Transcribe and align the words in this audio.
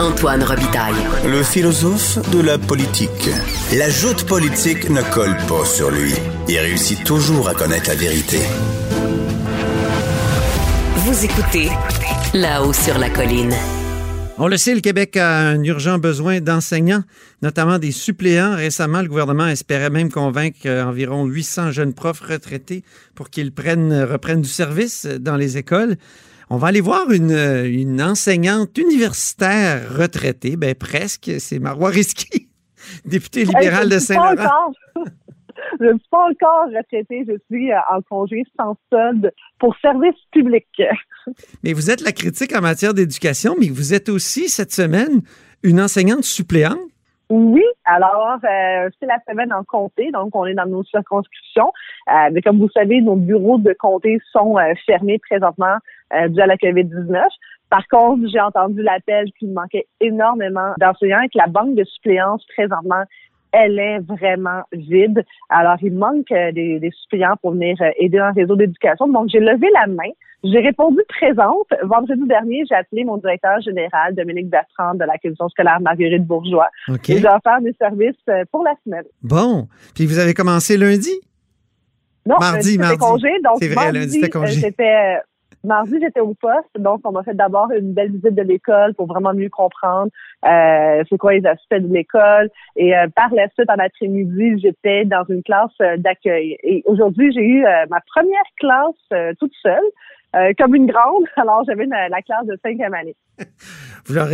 Antoine 0.00 0.42
Robitaille. 0.42 0.94
Le 1.24 1.44
philosophe 1.44 2.18
de 2.32 2.40
la 2.40 2.58
politique. 2.58 3.30
La 3.76 3.88
joute 3.88 4.26
politique 4.26 4.90
ne 4.90 5.00
colle 5.12 5.36
pas 5.46 5.64
sur 5.64 5.92
lui. 5.92 6.12
Il 6.48 6.58
réussit 6.58 7.04
toujours 7.04 7.48
à 7.48 7.54
connaître 7.54 7.90
la 7.90 7.94
vérité. 7.94 8.38
Vous 10.96 11.24
écoutez 11.24 11.68
là-haut 12.34 12.72
sur 12.72 12.98
la 12.98 13.08
colline. 13.08 13.54
On 14.36 14.48
le 14.48 14.56
sait, 14.56 14.74
le 14.74 14.80
Québec 14.80 15.16
a 15.16 15.38
un 15.50 15.62
urgent 15.62 15.98
besoin 15.98 16.40
d'enseignants, 16.40 17.04
notamment 17.40 17.78
des 17.78 17.92
suppléants. 17.92 18.56
Récemment, 18.56 19.00
le 19.00 19.08
gouvernement 19.08 19.46
espérait 19.46 19.90
même 19.90 20.10
convaincre 20.10 20.58
euh, 20.66 20.84
environ 20.84 21.24
800 21.24 21.70
jeunes 21.70 21.94
profs 21.94 22.20
retraités 22.20 22.82
pour 23.14 23.30
qu'ils 23.30 23.52
prennent, 23.52 24.02
reprennent 24.02 24.42
du 24.42 24.48
service 24.48 25.06
dans 25.06 25.36
les 25.36 25.56
écoles. 25.56 25.98
On 26.50 26.56
va 26.56 26.68
aller 26.68 26.80
voir 26.80 27.10
une, 27.10 27.32
une 27.64 28.02
enseignante 28.02 28.76
universitaire 28.78 29.96
retraitée, 29.96 30.56
ben 30.56 30.74
presque, 30.74 31.30
c'est 31.38 31.58
Marois 31.58 31.90
Risky, 31.90 32.48
députée 33.04 33.44
libérale 33.44 33.88
de 33.88 33.98
Saint-Laurent. 33.98 34.72
Je 35.80 35.86
ne 35.86 35.98
suis 35.98 36.08
pas 36.10 36.26
encore 36.30 36.66
retraitée, 36.66 37.24
je 37.26 37.34
suis 37.50 37.72
euh, 37.72 37.76
en 37.90 38.02
congé 38.02 38.42
sans 38.58 38.76
solde 38.90 39.32
pour 39.58 39.74
service 39.78 40.16
public. 40.32 40.66
Mais 41.62 41.72
vous 41.72 41.90
êtes 41.90 42.00
la 42.00 42.12
critique 42.12 42.54
en 42.54 42.60
matière 42.60 42.94
d'éducation, 42.94 43.54
mais 43.58 43.68
vous 43.68 43.94
êtes 43.94 44.08
aussi 44.08 44.48
cette 44.48 44.72
semaine 44.72 45.22
une 45.62 45.80
enseignante 45.80 46.24
suppléante. 46.24 46.78
Oui, 47.30 47.64
alors 47.84 48.38
euh, 48.44 48.90
c'est 49.00 49.06
la 49.06 49.18
semaine 49.28 49.52
en 49.52 49.64
comté, 49.64 50.10
donc 50.10 50.36
on 50.36 50.44
est 50.44 50.54
dans 50.54 50.66
nos 50.66 50.84
circonscriptions. 50.84 51.72
Euh, 52.08 52.28
mais 52.32 52.42
comme 52.42 52.58
vous 52.58 52.68
savez, 52.70 53.00
nos 53.00 53.16
bureaux 53.16 53.58
de 53.58 53.74
comté 53.78 54.18
sont 54.30 54.56
fermés 54.86 55.18
présentement 55.18 55.76
dû 56.28 56.40
à 56.40 56.46
la 56.46 56.56
COVID-19. 56.56 57.26
Par 57.70 57.88
contre, 57.88 58.28
j'ai 58.30 58.40
entendu 58.40 58.82
l'appel 58.82 59.32
qu'il 59.38 59.52
manquait 59.52 59.86
énormément 60.00 60.74
d'enseignants 60.78 61.22
et 61.22 61.28
que 61.28 61.38
la 61.38 61.46
banque 61.46 61.74
de 61.74 61.84
suppléance 61.84 62.44
présentement 62.54 63.04
elle 63.54 63.78
est 63.78 63.98
vraiment 64.00 64.62
vide. 64.72 65.24
Alors, 65.48 65.76
il 65.80 65.94
manque 65.94 66.30
euh, 66.32 66.50
des, 66.52 66.80
des 66.80 66.90
suppléants 67.02 67.36
pour 67.40 67.52
venir 67.52 67.76
euh, 67.80 67.90
aider 67.98 68.18
le 68.18 68.34
réseau 68.34 68.56
d'éducation. 68.56 69.06
Donc, 69.08 69.28
j'ai 69.30 69.40
levé 69.40 69.68
la 69.72 69.86
main. 69.86 70.10
J'ai 70.42 70.60
répondu 70.60 70.98
présente. 71.08 71.68
Vendredi 71.84 72.26
dernier, 72.26 72.64
j'ai 72.68 72.74
appelé 72.74 73.04
mon 73.04 73.16
directeur 73.16 73.60
général, 73.60 74.14
Dominique 74.14 74.50
Bertrand, 74.50 74.94
de 74.94 75.04
la 75.04 75.16
commission 75.18 75.48
scolaire 75.48 75.80
Marguerite 75.80 76.26
Bourgeois. 76.26 76.68
Et 76.88 77.18
j'ai 77.18 77.28
offert 77.28 77.60
des 77.62 77.74
services 77.78 78.14
euh, 78.28 78.44
pour 78.50 78.64
la 78.64 78.74
semaine. 78.84 79.04
Bon. 79.22 79.68
Puis 79.94 80.04
vous 80.06 80.18
avez 80.18 80.34
commencé 80.34 80.76
lundi? 80.76 81.12
Non, 82.26 82.36
mardi, 82.40 82.76
mardi. 82.78 82.98
congé. 82.98 83.28
Donc, 83.42 83.56
C'est 83.60 83.68
vrai, 83.68 83.92
lundi, 83.92 84.10
c'était 84.10 84.30
congé. 84.30 84.60
Mardi, 85.64 85.96
j'étais 86.00 86.20
au 86.20 86.34
poste, 86.34 86.68
donc 86.78 87.00
on 87.04 87.12
m'a 87.12 87.22
fait 87.22 87.34
d'abord 87.34 87.70
une 87.70 87.92
belle 87.94 88.10
visite 88.10 88.34
de 88.34 88.42
l'école 88.42 88.94
pour 88.94 89.06
vraiment 89.06 89.32
mieux 89.32 89.48
comprendre 89.48 90.10
euh, 90.44 91.02
c'est 91.08 91.16
quoi 91.16 91.32
les 91.32 91.46
aspects 91.46 91.74
de 91.74 91.92
l'école. 91.92 92.50
Et 92.76 92.96
euh, 92.96 93.06
par 93.14 93.32
la 93.34 93.48
suite, 93.50 93.70
en 93.70 93.78
après-midi, 93.78 94.60
j'étais 94.60 95.04
dans 95.04 95.24
une 95.28 95.42
classe 95.42 95.70
euh, 95.80 95.96
d'accueil. 95.96 96.58
Et 96.62 96.82
aujourd'hui, 96.86 97.32
j'ai 97.32 97.40
eu 97.40 97.64
ma 97.90 98.00
première 98.14 98.44
classe 98.58 99.36
toute 99.38 99.52
seule. 99.62 100.54
comme 100.58 100.74
une 100.74 100.86
grande, 100.86 101.24
alors 101.36 101.64
j'avais 101.66 101.86
la 101.86 102.22
classe 102.22 102.46
de 102.46 102.58
cinquième 102.62 102.94
année. 102.94 103.16
vous 104.06 104.14
leur, 104.14 104.28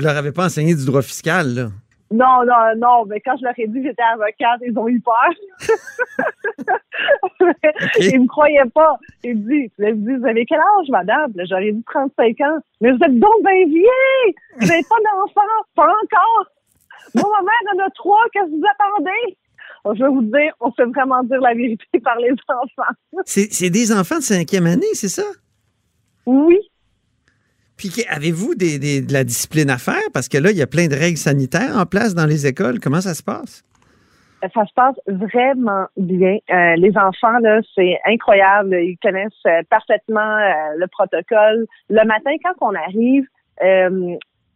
leur 0.00 0.16
avez 0.16 0.32
pas 0.32 0.46
enseigné 0.46 0.74
du 0.74 0.84
droit 0.84 1.02
fiscal, 1.02 1.46
là? 1.54 1.68
Non, 2.12 2.44
non, 2.44 2.76
non, 2.76 3.04
mais 3.06 3.20
quand 3.20 3.36
je 3.38 3.44
leur 3.44 3.54
ai 3.58 3.66
dit 3.66 3.80
que 3.80 3.88
j'étais 3.88 4.02
avocate, 4.02 4.60
ils 4.66 4.78
ont 4.78 4.88
eu 4.88 5.00
peur. 5.00 5.32
Ils 8.00 8.20
me 8.20 8.26
croyaient 8.26 8.70
pas. 8.72 8.98
Ils 9.24 9.36
me 9.36 9.48
disent, 9.48 9.70
vous 9.78 10.26
avez 10.26 10.44
quel 10.44 10.58
âge, 10.58 10.88
madame? 10.90 11.32
J'aurais 11.48 11.72
dit 11.72 11.82
35 11.84 12.40
ans. 12.40 12.58
Mais 12.80 12.92
vous 12.92 13.02
êtes 13.02 13.18
donc 13.18 13.42
bien 13.42 13.66
vieux! 13.66 14.34
Vous 14.58 14.66
n'avez 14.66 14.82
pas 14.82 14.96
d'enfant? 14.96 15.40
Pas 15.74 15.86
encore! 15.86 16.46
Moi, 17.14 17.24
ma 17.30 17.42
mère 17.42 17.74
en 17.74 17.86
a 17.86 17.90
trois, 17.90 18.20
qu'est-ce 18.32 18.46
que 18.46 18.50
vous 18.50 18.64
attendez? 18.78 19.36
je 19.84 20.04
vais 20.04 20.10
vous 20.10 20.22
dire, 20.22 20.54
on 20.60 20.72
sait 20.72 20.84
vraiment 20.84 21.22
dire 21.24 21.40
la 21.40 21.54
vérité 21.54 21.98
par 22.00 22.16
les 22.16 22.30
enfants. 22.48 22.94
C'est 23.24 23.70
des 23.70 23.92
enfants 23.92 24.18
de 24.18 24.22
cinquième 24.22 24.66
année, 24.66 24.86
c'est 24.94 25.08
ça? 25.08 25.24
Oui. 26.26 26.58
Avez-vous 28.08 28.54
des, 28.54 29.00
de 29.00 29.12
la 29.12 29.24
discipline 29.24 29.70
à 29.70 29.78
faire? 29.78 30.02
Parce 30.12 30.28
que 30.28 30.38
là, 30.38 30.50
il 30.50 30.56
y 30.56 30.62
a 30.62 30.66
plein 30.66 30.88
de 30.88 30.94
règles 30.94 31.18
sanitaires 31.18 31.76
en 31.76 31.86
place 31.86 32.14
dans 32.14 32.26
les 32.26 32.46
écoles. 32.46 32.78
Comment 32.80 33.00
ça 33.00 33.14
se 33.14 33.22
passe? 33.22 33.64
Ça 34.42 34.66
se 34.66 34.74
passe 34.74 34.96
vraiment 35.06 35.86
bien. 35.96 36.38
Euh, 36.50 36.74
les 36.76 36.92
enfants, 36.96 37.38
là, 37.40 37.60
c'est 37.76 37.96
incroyable. 38.06 38.74
Ils 38.74 38.98
connaissent 39.00 39.30
euh, 39.46 39.62
parfaitement 39.70 40.20
euh, 40.20 40.74
le 40.78 40.86
protocole. 40.88 41.66
Le 41.88 42.04
matin, 42.04 42.32
quand 42.42 42.54
on 42.60 42.74
arrive, 42.74 43.24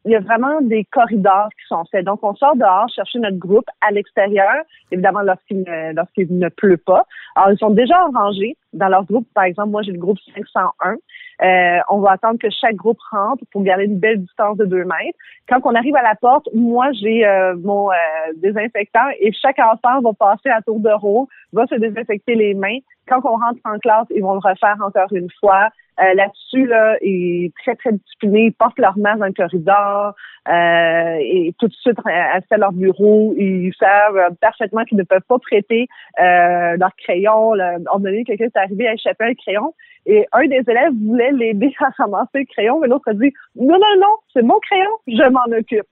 il 0.06 0.12
y 0.12 0.16
a 0.16 0.20
vraiment 0.20 0.60
des 0.60 0.84
corridors 0.84 1.48
qui 1.48 1.66
sont 1.66 1.84
faits. 1.90 2.04
Donc, 2.04 2.20
on 2.22 2.34
sort 2.36 2.54
dehors 2.54 2.88
chercher 2.94 3.18
notre 3.18 3.38
groupe 3.38 3.66
à 3.80 3.90
l'extérieur, 3.90 4.54
évidemment 4.92 5.20
lorsqu'il 5.20 5.58
ne, 5.58 5.92
lorsqu'il 5.94 6.38
ne 6.38 6.48
pleut 6.48 6.76
pas. 6.76 7.04
Alors, 7.34 7.50
ils 7.50 7.58
sont 7.58 7.70
déjà 7.70 7.98
rangés 8.14 8.56
dans 8.72 8.88
leur 8.88 9.04
groupe. 9.04 9.26
Par 9.34 9.44
exemple, 9.44 9.70
moi, 9.70 9.82
j'ai 9.82 9.92
le 9.92 9.98
groupe 9.98 10.18
501. 10.34 10.96
Euh, 11.42 11.80
on 11.90 11.98
va 11.98 12.12
attendre 12.12 12.38
que 12.38 12.48
chaque 12.50 12.76
groupe 12.76 12.98
rentre 13.10 13.44
pour 13.52 13.62
garder 13.62 13.84
une 13.84 13.98
belle 13.98 14.20
distance 14.20 14.56
de 14.56 14.64
deux 14.64 14.84
mètres. 14.84 15.18
Quand 15.48 15.60
on 15.64 15.74
arrive 15.74 15.96
à 15.96 16.02
la 16.02 16.14
porte, 16.14 16.48
moi, 16.54 16.92
j'ai 16.92 17.26
euh, 17.26 17.56
mon 17.56 17.90
euh, 17.90 17.94
désinfectant 18.36 19.08
et 19.20 19.32
chaque 19.32 19.58
enfant 19.58 20.00
va 20.00 20.12
passer 20.12 20.48
à 20.48 20.62
tour 20.62 20.78
de 20.80 20.90
rôle, 20.90 21.26
va 21.52 21.66
se 21.66 21.74
désinfecter 21.74 22.36
les 22.36 22.54
mains. 22.54 22.78
Quand 23.08 23.20
on 23.24 23.36
rentre 23.36 23.60
en 23.64 23.78
classe, 23.78 24.06
ils 24.10 24.22
vont 24.22 24.34
le 24.34 24.38
refaire 24.38 24.76
encore 24.80 25.12
une 25.12 25.30
fois. 25.40 25.68
Euh, 25.98 26.14
là-dessus, 26.14 26.66
là, 26.66 26.96
ils 27.00 27.50
très, 27.62 27.74
très 27.74 27.92
disciplinés. 27.92 28.46
Ils 28.46 28.52
portent 28.52 28.78
leur 28.78 28.98
masque 28.98 29.20
dans 29.20 29.26
le 29.26 29.32
corridor 29.32 30.14
euh, 30.48 31.16
et 31.20 31.54
tout 31.58 31.68
de 31.68 31.72
suite 31.72 31.98
à 32.04 32.56
leur 32.56 32.72
bureau. 32.72 33.34
Ils 33.38 33.72
savent 33.78 34.16
euh, 34.16 34.30
parfaitement 34.40 34.84
qu'ils 34.84 34.98
ne 34.98 35.04
peuvent 35.04 35.22
pas 35.26 35.38
prêter 35.38 35.88
leur 36.18 36.94
crayon. 37.02 37.54
Là. 37.54 37.78
On 37.94 37.98
donné 37.98 38.24
quelqu'un 38.24 38.44
est 38.44 38.56
arrivé 38.56 38.88
à 38.88 38.94
échapper 38.94 39.24
un 39.24 39.34
crayon 39.34 39.74
et 40.04 40.26
un 40.32 40.46
des 40.46 40.62
élèves 40.68 40.92
voulait 41.04 41.32
l'aider 41.32 41.72
à 41.80 41.88
ramasser 41.96 42.40
le 42.40 42.44
crayon, 42.44 42.78
mais 42.80 42.88
l'autre 42.88 43.08
a 43.08 43.14
dit 43.14 43.32
non, 43.56 43.78
non, 43.78 44.00
non, 44.00 44.14
c'est 44.32 44.42
mon 44.42 44.58
crayon, 44.60 44.90
je 45.06 45.30
m'en 45.30 45.56
occupe. 45.56 45.86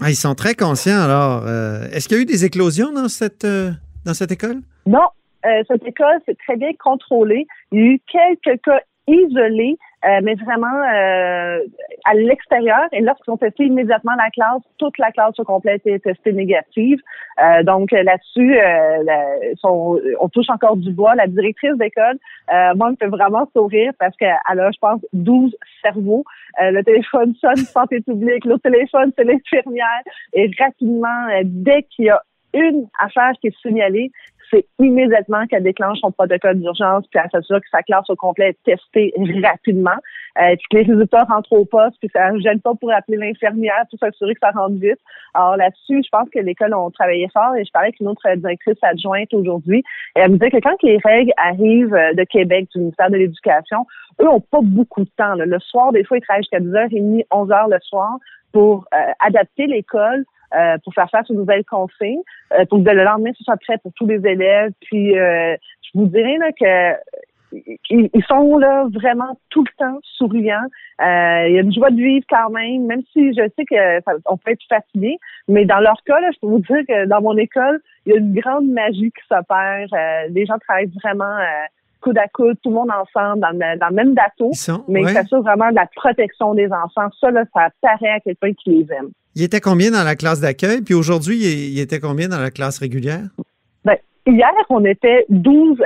Ah, 0.00 0.10
ils 0.10 0.14
sont 0.14 0.34
très 0.34 0.54
conscients. 0.54 1.00
Alors, 1.02 1.42
est-ce 1.92 2.06
qu'il 2.06 2.16
y 2.16 2.20
a 2.20 2.22
eu 2.22 2.26
des 2.26 2.44
éclosions 2.44 2.92
dans 2.92 3.08
cette 3.08 3.44
dans 3.44 4.14
cette 4.14 4.30
école? 4.30 4.60
Non, 4.86 5.08
cette 5.42 5.84
école, 5.84 6.20
c'est 6.24 6.38
très 6.38 6.56
bien 6.56 6.70
contrôlé. 6.78 7.46
Il 7.72 7.80
y 7.80 7.82
a 7.82 7.86
eu 7.94 8.00
quelques 8.06 8.62
cas 8.62 8.80
isolés, 9.08 9.78
euh, 10.04 10.20
mais 10.22 10.34
vraiment 10.34 10.66
euh, 10.66 11.60
à 12.04 12.14
l'extérieur. 12.14 12.86
Et 12.92 13.00
lorsqu'ils 13.00 13.32
ont 13.32 13.36
testé 13.36 13.64
immédiatement 13.64 14.12
la 14.16 14.30
classe, 14.30 14.62
toute 14.78 14.96
la 14.98 15.10
classe 15.10 15.38
au 15.38 15.44
complet 15.44 15.76
était 15.76 15.98
testée 15.98 16.32
négative. 16.32 16.98
Euh, 17.42 17.62
donc 17.62 17.90
là-dessus, 17.90 18.58
on 19.64 20.28
touche 20.28 20.50
encore 20.50 20.76
du 20.76 20.92
bois. 20.92 21.14
La 21.14 21.26
directrice 21.26 21.76
d'école, 21.76 22.18
moi, 22.76 22.90
me 22.90 22.96
fait 22.96 23.08
vraiment 23.08 23.48
sourire 23.54 23.92
parce 23.98 24.16
qu'elle 24.16 24.36
a, 24.46 24.70
je 24.70 24.78
pense, 24.80 25.00
12 25.12 25.56
cerveaux. 25.82 26.24
le 26.60 26.82
téléphone 26.82 27.34
sonne, 27.40 27.56
santé 27.56 28.00
publique. 28.00 28.44
Le 28.44 28.58
téléphone, 28.58 29.12
c'est 29.16 29.24
l'infirmière. 29.24 30.02
Et 30.32 30.50
rapidement, 30.58 31.26
dès 31.44 31.82
qu'il 31.84 32.06
y 32.06 32.10
a 32.10 32.22
une 32.60 32.88
affaire 32.98 33.32
qui 33.40 33.48
est 33.48 33.60
signalée, 33.60 34.10
c'est 34.50 34.66
immédiatement 34.78 35.46
qu'elle 35.46 35.62
déclenche 35.62 35.98
son 36.00 36.10
protocole 36.10 36.58
d'urgence, 36.60 37.06
puis 37.08 37.20
elle 37.22 37.30
s'assure 37.30 37.60
que 37.60 37.68
sa 37.70 37.82
classe 37.82 38.08
au 38.08 38.16
complet 38.16 38.50
est 38.50 38.62
testée 38.64 39.12
rapidement, 39.44 39.96
euh, 40.40 40.56
puis 40.56 40.66
que 40.70 40.76
les 40.78 40.82
résultats 40.84 41.24
rentrent 41.24 41.52
au 41.52 41.64
poste, 41.64 41.96
puis 42.00 42.08
ça 42.12 42.30
ne 42.30 42.40
gêne 42.40 42.60
pas 42.60 42.74
pour 42.74 42.92
appeler 42.92 43.18
l'infirmière 43.18 43.84
pour 43.90 43.98
s'assurer 43.98 44.34
que 44.34 44.40
ça 44.40 44.50
rentre 44.50 44.80
vite. 44.80 44.98
Alors 45.34 45.56
là-dessus, 45.56 46.02
je 46.02 46.08
pense 46.10 46.28
que 46.30 46.38
l'école 46.38 46.74
ont 46.74 46.90
travaillé 46.90 47.28
fort 47.32 47.54
et 47.56 47.64
je 47.64 47.70
parlais 47.70 47.88
avec 47.88 48.00
une 48.00 48.08
autre 48.08 48.22
directrice 48.36 48.78
adjointe 48.82 49.32
aujourd'hui. 49.34 49.82
Et 50.16 50.20
elle 50.20 50.32
me 50.32 50.38
disait 50.38 50.50
que 50.50 50.60
quand 50.60 50.82
les 50.82 50.98
règles 51.04 51.32
arrivent 51.36 51.98
de 52.14 52.24
Québec, 52.24 52.68
du 52.74 52.80
ministère 52.80 53.10
de 53.10 53.16
l'Éducation, 53.16 53.86
eux 54.20 54.24
n'ont 54.24 54.40
pas 54.40 54.60
beaucoup 54.62 55.02
de 55.02 55.10
temps. 55.16 55.34
Le 55.34 55.58
soir, 55.60 55.92
des 55.92 56.04
fois, 56.04 56.18
ils 56.18 56.22
travaillent 56.22 56.42
jusqu'à 56.42 56.60
10h30, 56.60 57.26
11h 57.30 57.70
le 57.70 57.78
soir 57.80 58.16
pour 58.52 58.86
euh, 58.94 59.12
adapter 59.20 59.66
l'école 59.66 60.24
euh, 60.54 60.76
pour 60.84 60.94
faire 60.94 61.10
face 61.10 61.30
aux 61.30 61.34
nouvelles 61.34 61.64
consignes, 61.64 62.22
euh, 62.52 62.64
pour 62.66 62.82
que 62.82 62.90
le 62.90 63.04
lendemain, 63.04 63.30
ce 63.36 63.44
soit 63.44 63.56
prêt 63.56 63.78
pour 63.78 63.92
tous 63.94 64.06
les 64.06 64.24
élèves. 64.26 64.72
Puis, 64.80 65.18
euh, 65.18 65.56
je 65.82 65.98
vous 65.98 66.06
dirais 66.06 66.36
là, 66.38 66.52
que 66.52 66.98
ils, 67.90 68.24
sont 68.26 68.58
là 68.58 68.86
vraiment 68.92 69.38
tout 69.50 69.64
le 69.64 69.70
temps 69.78 69.98
souriants. 70.02 70.66
Euh, 71.00 71.48
il 71.48 71.54
y 71.54 71.58
a 71.58 71.62
une 71.62 71.72
joie 71.72 71.90
de 71.90 71.96
vivre 71.96 72.26
quand 72.28 72.50
même, 72.50 72.86
même 72.86 73.02
si 73.12 73.32
je 73.32 73.42
sais 73.56 73.64
que 73.64 74.00
ça- 74.04 74.18
on 74.26 74.36
peut 74.36 74.52
être 74.52 74.62
fatigué. 74.68 75.16
Mais 75.48 75.64
dans 75.64 75.80
leur 75.80 76.02
cas, 76.04 76.20
là, 76.20 76.30
je 76.34 76.38
peux 76.40 76.46
vous 76.46 76.58
dire 76.60 76.84
que 76.86 77.06
dans 77.06 77.22
mon 77.22 77.36
école, 77.36 77.80
il 78.06 78.12
y 78.12 78.16
a 78.16 78.18
une 78.18 78.34
grande 78.34 78.68
magie 78.68 79.10
qui 79.12 79.26
s'opère. 79.28 79.86
Euh, 79.92 80.28
les 80.30 80.46
gens 80.46 80.58
travaillent 80.58 80.92
vraiment 81.02 81.24
euh, 81.38 81.66
coude 82.00 82.18
à 82.18 82.28
coude, 82.28 82.58
tout 82.62 82.70
le 82.70 82.76
monde 82.76 82.90
ensemble, 82.90 83.40
dans 83.40 83.50
le, 83.50 83.78
dans 83.78 83.88
le 83.88 83.94
même 83.94 84.14
bateau. 84.14 84.50
Sont, 84.52 84.84
Mais 84.88 85.02
ouais. 85.02 85.10
ils 85.10 85.14
s'assurent 85.14 85.42
vraiment 85.42 85.70
de 85.70 85.76
la 85.76 85.86
protection 85.96 86.54
des 86.54 86.70
enfants. 86.70 87.08
Ça, 87.20 87.30
là, 87.30 87.44
ça 87.54 87.68
paraît 87.80 88.10
à 88.10 88.20
quelqu'un 88.20 88.52
qui 88.52 88.70
les 88.70 88.92
aime. 88.92 89.10
Il 89.38 89.44
était 89.44 89.60
combien 89.60 89.92
dans 89.92 90.02
la 90.02 90.16
classe 90.16 90.40
d'accueil? 90.40 90.80
Puis 90.82 90.94
aujourd'hui, 90.94 91.36
il 91.36 91.78
était 91.78 92.00
combien 92.00 92.26
dans 92.26 92.40
la 92.40 92.50
classe 92.50 92.80
régulière? 92.80 93.22
Ben, 93.84 93.96
hier, 94.26 94.50
on 94.68 94.84
était 94.84 95.26
12 95.28 95.78
euh, 95.80 95.84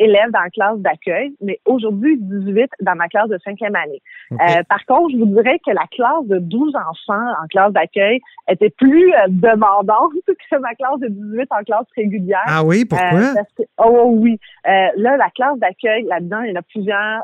élèves 0.00 0.32
dans 0.32 0.40
la 0.40 0.50
classe 0.50 0.78
d'accueil, 0.80 1.32
mais 1.40 1.60
aujourd'hui, 1.64 2.18
18 2.20 2.68
dans 2.80 2.96
ma 2.96 3.06
classe 3.06 3.28
de 3.28 3.38
cinquième 3.44 3.76
année. 3.76 4.02
Euh, 4.32 4.64
par 4.68 4.84
contre, 4.86 5.12
je 5.12 5.18
vous 5.18 5.26
dirais 5.26 5.60
que 5.64 5.70
la 5.70 5.86
classe 5.92 6.26
de 6.26 6.40
12 6.40 6.74
enfants 6.74 7.28
en 7.40 7.46
classe 7.46 7.72
d'accueil 7.72 8.18
était 8.50 8.70
plus 8.70 9.14
euh, 9.14 9.28
demandante 9.28 10.14
que 10.26 10.56
ma 10.56 10.74
classe 10.74 10.98
de 10.98 11.06
18 11.06 11.46
en 11.52 11.62
classe 11.62 11.86
régulière. 11.94 12.42
ah 12.46 12.64
oui, 12.64 12.84
pourquoi? 12.84 13.32
Parce 13.32 13.52
que- 13.56 13.62
oh 13.78 14.10
oui. 14.16 14.40
Là, 14.64 15.16
la 15.16 15.30
classe 15.36 15.56
d'accueil, 15.60 16.02
là-dedans, 16.02 16.40
il 16.40 16.50
y 16.50 16.52
en 16.52 16.58
a 16.58 16.62
plusieurs 16.62 17.22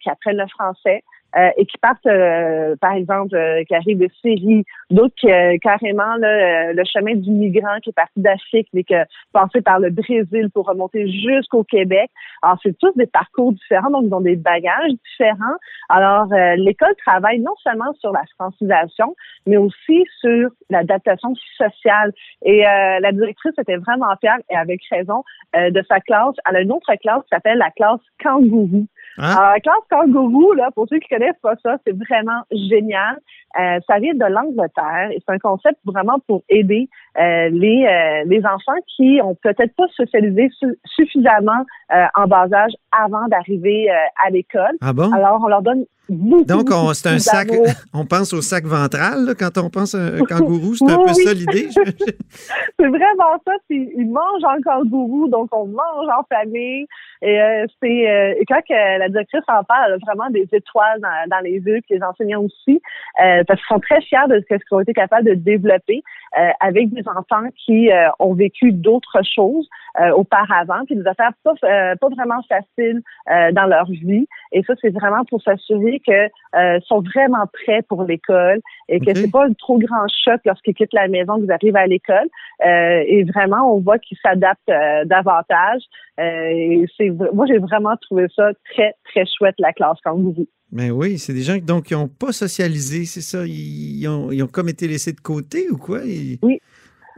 qui 0.00 0.08
apprennent 0.08 0.38
le 0.38 0.48
français. 0.48 1.02
Euh, 1.36 1.50
et 1.56 1.66
qui 1.66 1.78
partent, 1.78 2.06
euh, 2.06 2.74
par 2.80 2.92
exemple, 2.92 3.34
euh, 3.34 3.62
qui 3.64 3.74
arrivent 3.74 3.98
de 3.98 4.08
Syrie, 4.20 4.64
d'autres 4.90 5.14
qui, 5.16 5.30
euh, 5.30 5.56
carrément 5.62 6.16
là, 6.16 6.28
euh, 6.28 6.72
le 6.72 6.82
chemin 6.84 7.14
du 7.14 7.30
migrant 7.30 7.78
qui 7.82 7.90
est 7.90 7.94
parti 7.94 8.20
d'Afrique, 8.20 8.68
mais 8.72 8.84
qui 8.84 8.94
passé 9.32 9.60
par 9.60 9.78
le 9.78 9.90
Brésil 9.90 10.50
pour 10.52 10.66
remonter 10.66 11.08
jusqu'au 11.08 11.64
Québec. 11.64 12.10
Alors, 12.42 12.58
c'est 12.62 12.76
tous 12.78 12.92
des 12.96 13.06
parcours 13.06 13.52
différents, 13.52 13.90
donc 13.90 14.04
ils 14.06 14.14
ont 14.14 14.20
des 14.20 14.36
bagages 14.36 14.92
différents. 15.08 15.56
Alors, 15.88 16.32
euh, 16.32 16.56
l'école 16.56 16.94
travaille 17.06 17.38
non 17.38 17.54
seulement 17.62 17.92
sur 18.00 18.12
la 18.12 18.22
francisation, 18.34 19.14
mais 19.46 19.56
aussi 19.56 20.04
sur 20.20 20.50
l'adaptation 20.68 21.34
sociale. 21.56 22.12
Et 22.44 22.62
la 22.62 23.12
directrice 23.12 23.52
était 23.58 23.76
vraiment 23.76 24.14
fière, 24.20 24.38
et 24.50 24.56
avec 24.56 24.80
raison, 24.90 25.22
de 25.54 25.82
sa 25.88 26.00
classe. 26.00 26.34
Elle 26.48 26.56
a 26.56 26.60
une 26.60 26.72
autre 26.72 26.92
classe 27.00 27.22
qui 27.22 27.28
s'appelle 27.30 27.58
la 27.58 27.70
classe 27.70 28.00
kangourou. 28.22 28.86
Alors, 29.18 29.52
la 29.52 29.60
classe 29.60 29.84
kangourou, 29.90 30.52
là, 30.52 30.70
pour 30.74 30.86
ceux 30.88 30.98
qui 30.98 31.08
connaissent 31.08 31.40
pas 31.42 31.54
ça, 31.62 31.76
c'est 31.86 31.96
vraiment 31.96 32.42
génial. 32.50 33.18
Euh, 33.58 33.80
ça 33.86 33.98
vient 33.98 34.14
de 34.14 34.24
l'Angleterre 34.32 35.10
et 35.10 35.18
c'est 35.26 35.34
un 35.34 35.38
concept 35.38 35.78
vraiment 35.84 36.18
pour 36.28 36.42
aider 36.48 36.88
euh, 37.18 37.48
les, 37.50 37.84
euh, 37.86 38.22
les 38.26 38.38
enfants 38.46 38.78
qui 38.96 39.20
ont 39.22 39.34
peut-être 39.42 39.74
pas 39.74 39.88
socialisé 39.96 40.48
su- 40.56 40.78
suffisamment 40.84 41.64
euh, 41.92 42.04
en 42.14 42.26
bas 42.28 42.46
âge 42.52 42.72
avant 42.92 43.26
d'arriver 43.26 43.90
euh, 43.90 43.94
à 44.24 44.30
l'école. 44.30 44.76
Ah 44.80 44.92
bon? 44.92 45.12
Alors, 45.12 45.40
on 45.44 45.48
leur 45.48 45.62
donne 45.62 45.84
beaucoup, 46.10 46.44
Donc, 46.44 46.68
on- 46.72 46.92
c'est 46.92 47.08
un 47.08 47.18
sac, 47.18 47.48
on 47.94 48.04
pense 48.04 48.32
au 48.32 48.42
sac 48.42 48.64
ventral 48.64 49.24
là, 49.24 49.34
quand 49.34 49.56
on 49.58 49.70
pense 49.70 49.94
à 49.94 49.98
un 49.98 50.18
kangourou. 50.20 50.74
C'est 50.74 50.90
un 50.90 50.96
peu 50.96 51.04
oui. 51.08 51.24
ça 51.24 51.32
l'idée. 51.32 51.68
C'est 52.78 52.86
vraiment 52.88 53.38
ça. 53.46 53.52
Ils 53.70 54.06
mangent 54.10 54.44
en 54.44 54.60
kangourou, 54.62 55.28
donc 55.28 55.48
on 55.52 55.66
mange 55.66 56.08
en 56.08 56.22
famille. 56.32 56.86
Et 57.22 57.38
euh, 57.38 57.66
c'est 57.82 58.10
euh, 58.10 58.34
et 58.40 58.44
quand 58.46 58.60
que 58.66 58.98
la 58.98 59.08
directrice 59.10 59.42
en 59.48 59.62
parle, 59.64 59.88
elle 59.88 59.92
a 59.94 59.98
vraiment 59.98 60.30
des 60.30 60.48
étoiles 60.52 61.00
dans, 61.00 61.28
dans 61.28 61.40
les 61.40 61.58
yeux, 61.58 61.80
puis 61.86 61.96
les 61.96 62.02
enseignants 62.02 62.42
aussi, 62.42 62.80
euh, 63.22 63.44
parce 63.46 63.60
qu'ils 63.60 63.74
sont 63.74 63.80
très 63.80 64.00
fiers 64.00 64.26
de 64.30 64.40
ce 64.40 64.54
qu'ils 64.54 64.60
ont 64.70 64.80
été 64.80 64.94
capables 64.94 65.28
de 65.28 65.34
développer 65.34 65.98
euh, 65.98 66.29
avec 66.60 66.90
des 66.90 67.02
enfants 67.08 67.48
qui 67.64 67.90
euh, 67.90 68.08
ont 68.18 68.34
vécu 68.34 68.72
d'autres 68.72 69.20
choses 69.24 69.68
euh, 70.00 70.10
auparavant, 70.10 70.84
puis 70.86 70.96
des 70.96 71.06
affaires 71.06 71.32
pas, 71.42 71.54
euh, 71.64 71.96
pas 71.96 72.08
vraiment 72.08 72.40
faciles 72.48 73.02
euh, 73.30 73.52
dans 73.52 73.66
leur 73.66 73.86
vie. 73.86 74.26
Et 74.52 74.62
ça, 74.62 74.74
c'est 74.80 74.90
vraiment 74.90 75.24
pour 75.24 75.42
s'assurer 75.42 76.00
que 76.06 76.28
euh, 76.56 76.80
sont 76.86 77.00
vraiment 77.00 77.46
prêts 77.52 77.82
pour 77.82 78.04
l'école 78.04 78.60
et 78.88 79.00
que 79.00 79.10
Ok. 79.10 79.16
c'est 79.16 79.30
pas 79.30 79.46
un 79.46 79.52
trop 79.54 79.78
grand 79.78 80.06
choc 80.24 80.40
lorsqu'ils 80.44 80.74
quittent 80.74 80.92
la 80.92 81.08
maison 81.08 81.38
qu'ils 81.38 81.52
arrivent 81.52 81.76
à 81.76 81.86
l'école. 81.86 82.28
Euh, 82.64 83.02
et 83.06 83.24
vraiment, 83.24 83.74
on 83.74 83.80
voit 83.80 83.98
qu'ils 83.98 84.18
s'adaptent 84.22 84.60
euh, 84.68 85.04
davantage. 85.04 85.82
Euh, 86.20 86.22
et 86.22 86.86
c'est 86.96 87.10
moi, 87.10 87.46
j'ai 87.46 87.58
vraiment 87.58 87.96
trouvé 87.96 88.26
ça 88.34 88.50
très, 88.72 88.94
très 89.04 89.24
chouette, 89.26 89.56
la 89.58 89.72
classe 89.72 90.00
kangourou. 90.04 90.46
Ben 90.72 90.90
oui, 90.92 91.18
c'est 91.18 91.32
des 91.32 91.42
gens 91.42 91.54
qui 91.54 91.62
donc, 91.62 91.84
qui 91.86 91.94
n'ont 91.94 92.08
pas 92.08 92.32
socialisé, 92.32 93.04
c'est 93.04 93.20
ça? 93.22 93.44
Ils, 93.44 94.00
ils 94.00 94.08
ont, 94.08 94.30
ils 94.30 94.42
ont 94.42 94.46
comme 94.46 94.68
été 94.68 94.86
laissés 94.86 95.12
de 95.12 95.20
côté 95.20 95.68
ou 95.70 95.76
quoi? 95.76 96.00
Ils- 96.04 96.38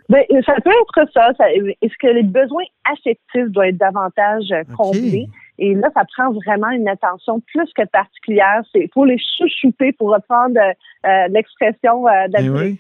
Ben, 0.09 0.25
ça 0.45 0.55
peut 0.65 0.71
être 0.71 1.11
ça. 1.13 1.33
ça 1.39 1.51
Est-ce 1.53 1.95
que 2.01 2.07
les 2.09 2.23
besoins 2.23 2.65
affectifs 2.85 3.49
doivent 3.49 3.69
être 3.69 3.79
davantage 3.79 4.45
euh, 4.53 4.63
OK. 4.71 4.77
comblés? 4.77 5.27
Et 5.59 5.75
là, 5.75 5.89
ça 5.95 6.03
prend 6.17 6.33
vraiment 6.33 6.71
une 6.71 6.89
attention 6.89 7.41
plus 7.41 7.71
que 7.77 7.87
particulière. 7.87 8.63
C'est 8.73 8.89
faut 8.93 9.05
les 9.05 9.19
chouchouter 9.39 9.93
pour 9.93 10.13
reprendre 10.13 10.59
euh, 10.59 11.09
euh, 11.09 11.29
l'expression 11.29 12.07
euh, 12.09 12.27
de 12.29 12.33
la 12.33 12.41
oui. 12.51 12.79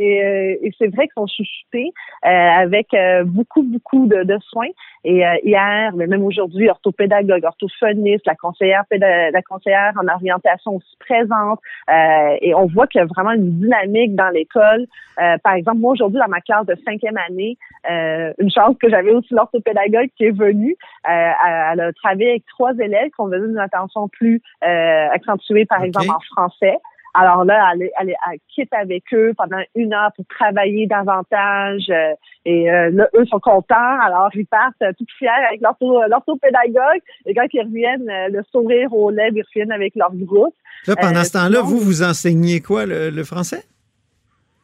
Et, 0.00 0.24
euh, 0.24 0.56
et 0.62 0.72
c'est 0.78 0.88
vrai 0.88 1.06
qu'ils 1.08 1.14
sont 1.14 1.26
chouchoutés 1.26 1.92
euh, 2.24 2.28
avec 2.28 2.92
euh, 2.94 3.22
beaucoup, 3.24 3.62
beaucoup 3.62 4.06
de, 4.06 4.22
de 4.22 4.38
soins. 4.48 4.72
Et 5.04 5.26
euh, 5.26 5.36
hier, 5.44 5.92
mais 5.94 6.06
même 6.06 6.24
aujourd'hui, 6.24 6.70
orthopédagogue, 6.70 7.44
orthophoniste, 7.44 8.26
la 8.26 8.34
conseillère, 8.34 8.84
la 8.90 9.42
conseillère 9.42 9.92
en 10.02 10.08
orientation 10.08 10.76
aussi 10.76 10.96
présente. 11.00 11.60
Euh, 11.90 12.36
et 12.40 12.54
on 12.54 12.66
voit 12.66 12.86
qu'il 12.86 13.00
y 13.00 13.02
a 13.02 13.06
vraiment 13.06 13.32
une 13.32 13.60
dynamique 13.60 14.14
dans 14.14 14.30
l'école. 14.30 14.86
Euh, 15.20 15.36
par 15.44 15.54
exemple, 15.54 15.78
moi 15.78 15.92
aujourd'hui, 15.92 16.18
dans 16.18 16.28
ma 16.28 16.40
classe 16.40 16.64
de 16.64 16.76
cinquième 16.86 17.18
année, 17.28 17.58
euh, 17.90 18.32
une 18.38 18.50
chance 18.50 18.76
que 18.80 18.88
j'avais 18.88 19.12
aussi 19.12 19.34
l'orthopédagogue 19.34 20.08
qui 20.16 20.24
est 20.24 20.36
venue. 20.36 20.76
Euh, 21.08 21.30
elle, 21.72 21.80
a 21.80 21.92
travaillé 21.92 22.30
avec 22.30 22.46
trois 22.46 22.72
élèves 22.78 23.10
qui 23.10 23.20
ont 23.20 23.28
besoin 23.28 23.48
d'une 23.48 23.58
attention 23.58 24.08
plus 24.08 24.40
euh, 24.64 25.08
accentuée, 25.12 25.66
par 25.66 25.82
exemple 25.82 26.10
en 26.10 26.20
français. 26.20 26.78
Alors 27.14 27.44
là, 27.44 27.70
elle, 27.74 27.82
est- 27.82 27.92
elle, 28.00 28.10
est- 28.10 28.16
elle 28.30 28.38
quitte 28.54 28.72
avec 28.72 29.02
eux 29.12 29.32
pendant 29.36 29.60
une 29.74 29.92
heure 29.92 30.10
pour 30.14 30.24
travailler 30.26 30.86
davantage. 30.86 31.86
euh, 31.90 32.12
et 32.44 32.70
euh, 32.70 32.90
là, 32.90 33.08
eux 33.16 33.24
sont 33.26 33.40
contents. 33.40 34.00
Alors, 34.00 34.30
ils 34.34 34.46
partent 34.46 34.80
euh, 34.82 34.92
tout 34.96 35.04
fiers 35.18 35.28
avec 35.48 35.60
l'ortho- 35.60 36.06
l'orthopédagogue. 36.08 37.02
Et 37.26 37.34
quand 37.34 37.46
ils 37.52 37.62
reviennent, 37.62 38.08
euh, 38.08 38.28
le 38.28 38.42
sourire 38.52 38.92
aux 38.94 39.10
lèvres, 39.10 39.36
ils 39.36 39.42
reviennent 39.42 39.72
avec 39.72 39.94
leur 39.96 40.14
groupe. 40.14 40.54
Là, 40.86 40.94
pendant 40.96 41.20
Euh, 41.20 41.24
ce 41.24 41.32
temps-là, 41.32 41.60
vous, 41.62 41.78
vous 41.78 42.02
enseignez 42.02 42.60
quoi, 42.60 42.86
le, 42.86 43.10
le 43.10 43.24
français? 43.24 43.64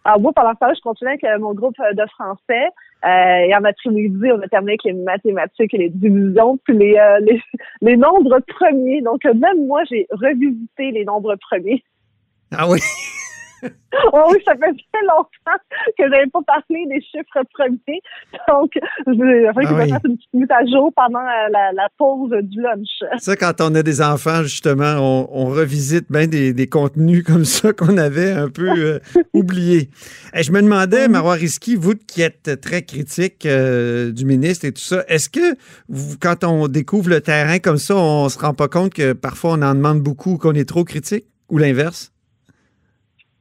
Alors 0.04 0.20
moi, 0.20 0.32
pendant 0.32 0.54
ce 0.54 0.58
temps-là, 0.60 0.74
je 0.76 0.80
continuais 0.82 1.10
avec 1.12 1.24
euh, 1.24 1.38
mon 1.40 1.52
groupe 1.52 1.74
de 1.92 2.06
français. 2.10 2.68
Euh, 3.04 3.48
et 3.48 3.54
en 3.56 3.64
après-midi, 3.64 4.30
on 4.32 4.40
a 4.40 4.46
terminé 4.48 4.72
avec 4.72 4.84
les 4.84 4.92
mathématiques 4.92 5.74
et 5.74 5.78
les 5.78 5.90
divisions, 5.90 6.58
puis 6.64 6.76
les, 6.78 6.96
euh, 6.96 7.18
les, 7.20 7.42
les 7.82 7.96
nombres 7.96 8.38
premiers. 8.56 9.02
Donc, 9.02 9.24
même 9.24 9.66
moi, 9.66 9.82
j'ai 9.90 10.06
revisité 10.12 10.92
les 10.92 11.04
nombres 11.04 11.34
premiers. 11.36 11.82
Ah 12.52 12.68
oui? 12.68 12.80
Oh 14.12 14.28
oui, 14.30 14.38
ça 14.44 14.52
fait 14.52 14.70
très 14.92 15.02
longtemps 15.08 15.58
que 15.98 16.04
je 16.04 16.10
n'avais 16.10 16.26
pas 16.30 16.40
parlé 16.46 16.84
des 16.90 17.00
chiffres 17.00 17.42
premiers. 17.54 18.00
Donc, 18.46 18.70
je 19.06 19.12
vais 19.12 19.46
Ah 19.48 19.52
oui. 19.56 19.88
faire 19.88 20.00
une 20.04 20.16
petite 20.18 20.34
mise 20.34 20.50
à 20.50 20.64
jour 20.66 20.92
pendant 20.94 21.20
euh, 21.20 21.48
la, 21.50 21.72
la 21.72 21.88
pause 21.96 22.30
du 22.42 22.60
lunch. 22.60 22.86
Ça, 23.18 23.34
quand 23.34 23.60
on 23.62 23.74
a 23.74 23.82
des 23.82 24.02
enfants, 24.02 24.42
justement, 24.42 24.96
on, 24.98 25.28
on 25.32 25.46
revisite 25.46 26.12
bien 26.12 26.26
des, 26.26 26.52
des 26.52 26.68
contenus 26.68 27.24
comme 27.24 27.46
ça 27.46 27.72
qu'on 27.72 27.96
avait 27.96 28.30
un 28.32 28.50
peu 28.50 28.68
euh, 28.68 28.98
oubliés. 29.32 29.88
Et 30.34 30.42
je 30.42 30.52
me 30.52 30.60
demandais, 30.60 31.08
Marois 31.08 31.34
Risky, 31.34 31.74
vous 31.76 31.94
qui 31.94 32.20
êtes 32.20 32.60
très 32.60 32.82
critique 32.82 33.46
euh, 33.46 34.12
du 34.12 34.26
ministre 34.26 34.66
et 34.66 34.72
tout 34.72 34.82
ça, 34.82 35.02
est-ce 35.08 35.30
que 35.30 35.56
vous, 35.88 36.16
quand 36.20 36.44
on 36.44 36.68
découvre 36.68 37.08
le 37.08 37.22
terrain 37.22 37.58
comme 37.58 37.78
ça, 37.78 37.96
on 37.96 38.28
se 38.28 38.38
rend 38.38 38.52
pas 38.52 38.68
compte 38.68 38.92
que 38.92 39.14
parfois 39.14 39.52
on 39.52 39.62
en 39.62 39.74
demande 39.74 40.02
beaucoup, 40.02 40.36
qu'on 40.36 40.52
est 40.54 40.68
trop 40.68 40.84
critique 40.84 41.24
ou 41.48 41.56
l'inverse? 41.56 42.12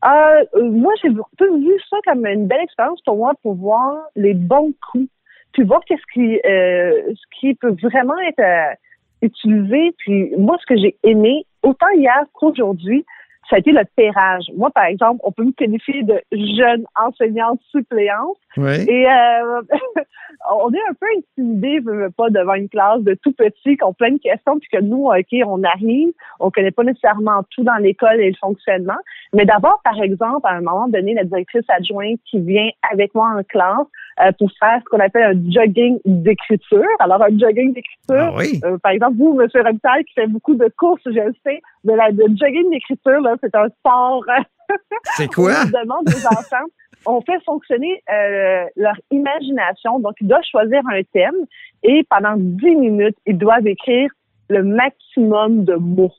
Euh, 0.05 0.45
euh, 0.55 0.69
moi, 0.69 0.93
j'ai 1.01 1.09
peu 1.37 1.57
vu 1.57 1.73
ça 1.89 1.97
comme 2.05 2.25
une 2.25 2.47
belle 2.47 2.61
expérience 2.61 3.01
pour 3.01 3.17
moi 3.17 3.33
pour 3.41 3.55
voir 3.55 3.95
les 4.15 4.33
bons 4.33 4.73
coups, 4.91 5.09
puis 5.53 5.63
voir 5.63 5.81
qu'est-ce 5.85 6.05
qui, 6.13 6.39
euh, 6.45 7.13
ce 7.13 7.39
qui 7.39 7.55
peut 7.55 7.75
vraiment 7.81 8.17
être 8.27 8.39
euh, 8.39 8.73
utilisé. 9.21 9.95
Puis 9.97 10.31
moi, 10.37 10.57
ce 10.61 10.65
que 10.67 10.79
j'ai 10.79 10.95
aimé, 11.03 11.45
autant 11.63 11.89
hier 11.95 12.23
qu'aujourd'hui, 12.33 13.05
ça 13.49 13.57
a 13.57 13.59
été 13.59 13.71
le 13.71 13.83
terrage. 13.95 14.45
Moi, 14.55 14.69
par 14.71 14.85
exemple, 14.85 15.21
on 15.23 15.31
peut 15.31 15.43
me 15.43 15.51
qualifier 15.51 16.03
de 16.03 16.19
jeune 16.31 16.85
enseignante 16.99 17.59
suppléante. 17.71 18.37
Oui. 18.57 18.85
Et 18.87 19.05
euh, 19.07 19.61
on 20.51 20.71
est 20.73 20.81
un 20.89 20.93
peu 20.99 21.05
intimidé, 21.17 21.79
pas, 22.17 22.29
devant 22.29 22.53
une 22.53 22.69
classe 22.69 23.01
de 23.01 23.13
tout 23.15 23.33
petits 23.33 23.77
qui 23.77 23.83
ont 23.83 23.93
plein 23.93 24.11
de 24.11 24.17
questions, 24.17 24.59
puis 24.59 24.69
que 24.71 24.81
nous, 24.81 25.05
OK, 25.07 25.35
on 25.45 25.63
arrive, 25.63 26.09
on 26.39 26.51
connaît 26.51 26.71
pas 26.71 26.83
nécessairement 26.83 27.43
tout 27.51 27.63
dans 27.63 27.75
l'école 27.75 28.19
et 28.21 28.29
le 28.29 28.35
fonctionnement. 28.39 28.97
Mais 29.33 29.45
d'abord, 29.45 29.81
par 29.83 30.01
exemple, 30.01 30.45
à 30.45 30.51
un 30.53 30.61
moment 30.61 30.87
donné, 30.87 31.13
la 31.13 31.23
directrice 31.23 31.65
adjointe 31.69 32.19
qui 32.25 32.39
vient 32.39 32.69
avec 32.91 33.13
moi 33.13 33.29
en 33.37 33.43
classe 33.43 33.87
euh, 34.21 34.31
pour 34.39 34.49
faire 34.59 34.79
ce 34.79 34.85
qu'on 34.85 34.99
appelle 34.99 35.35
un 35.35 35.51
jogging 35.51 35.99
d'écriture. 36.05 36.85
Alors, 36.99 37.21
un 37.21 37.37
jogging 37.37 37.73
d'écriture, 37.73 38.31
Ah 38.33 38.33
oui. 38.37 38.61
euh, 38.63 38.77
par 38.77 38.93
exemple, 38.93 39.17
vous, 39.17 39.39
M. 39.39 39.47
Robitaille, 39.53 40.05
qui 40.05 40.13
fait 40.13 40.27
beaucoup 40.27 40.55
de 40.55 40.71
courses, 40.77 41.01
je 41.05 41.11
le 41.11 41.33
sais, 41.45 41.61
de 41.85 41.93
la 41.93 42.11
de 42.11 42.23
jogging 42.35 42.69
d'écriture, 42.71 43.21
là, 43.21 43.35
c'est 43.41 43.55
un 43.55 43.69
sport 43.69 44.23
euh, 44.29 44.75
C'est 45.15 45.31
quoi? 45.33 45.53
on 45.65 45.83
demande 45.83 46.09
aux 46.09 46.27
enfants, 46.27 46.65
on 47.05 47.21
fait 47.21 47.41
fonctionner 47.45 48.01
euh, 48.11 48.65
leur 48.75 48.95
imagination. 49.11 49.99
Donc, 49.99 50.13
ils 50.19 50.27
doivent 50.27 50.43
choisir 50.49 50.81
un 50.91 51.01
thème 51.13 51.35
et 51.83 52.05
pendant 52.09 52.33
10 52.37 52.75
minutes, 52.75 53.17
ils 53.25 53.37
doivent 53.37 53.67
écrire 53.67 54.09
le 54.49 54.63
maximum 54.63 55.63
de 55.63 55.75
mots 55.75 56.13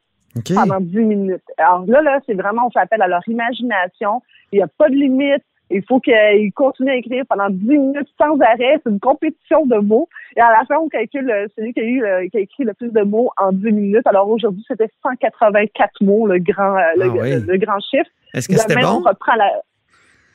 pendant 0.55 0.81
10 0.81 0.97
minutes. 0.99 1.43
Alors 1.59 1.85
là, 1.87 2.03
là, 2.03 2.21
c'est 2.27 2.35
vraiment, 2.35 2.67
on 2.67 2.71
fait 2.71 2.81
appel 2.81 3.03
à 3.03 3.09
leur 3.09 3.27
imagination. 3.27 4.23
Il 4.53 4.59
n'y 4.59 4.63
a 4.63 4.69
pas 4.69 4.89
de 4.89 4.95
limite. 4.95 5.43
Il 5.71 5.83
faut 5.85 5.99
qu'ils 5.99 6.53
continuent 6.55 6.91
à 6.91 6.97
écrire 6.97 7.25
pendant 7.29 7.51
10 7.51 7.67
minutes 7.67 8.09
sans 8.21 8.39
arrêt. 8.41 8.81
C'est 8.85 8.91
une 8.91 9.01
compétition 9.01 9.67
de 9.67 9.79
mots. 9.79 10.09
Et 10.37 10.41
à 10.41 10.51
la 10.51 10.65
fin, 10.65 10.77
on 10.77 10.89
calcule 10.89 11.29
euh, 11.29 11.47
celui 11.57 11.73
qui 11.73 11.81
a, 11.81 11.85
eu, 11.85 12.05
euh, 12.05 12.29
qui 12.29 12.37
a 12.37 12.41
écrit 12.41 12.65
le 12.65 12.75
plus 12.75 12.93
de 12.93 13.03
mots 13.03 13.31
en 13.37 13.53
10 13.53 13.73
minutes. 13.73 14.07
Alors 14.07 14.29
aujourd'hui, 14.29 14.65
c'était 14.69 14.89
184 15.03 16.03
mots, 16.03 16.27
le 16.27 16.39
grand, 16.39 16.77
euh, 16.77 16.81
Ah 16.81 16.95
le, 16.97 17.57
grand 17.57 17.81
chiffre. 17.81 18.11
Est-ce 18.33 18.49
que 18.49 18.57
c'était 18.57 18.81
bon? 18.81 19.03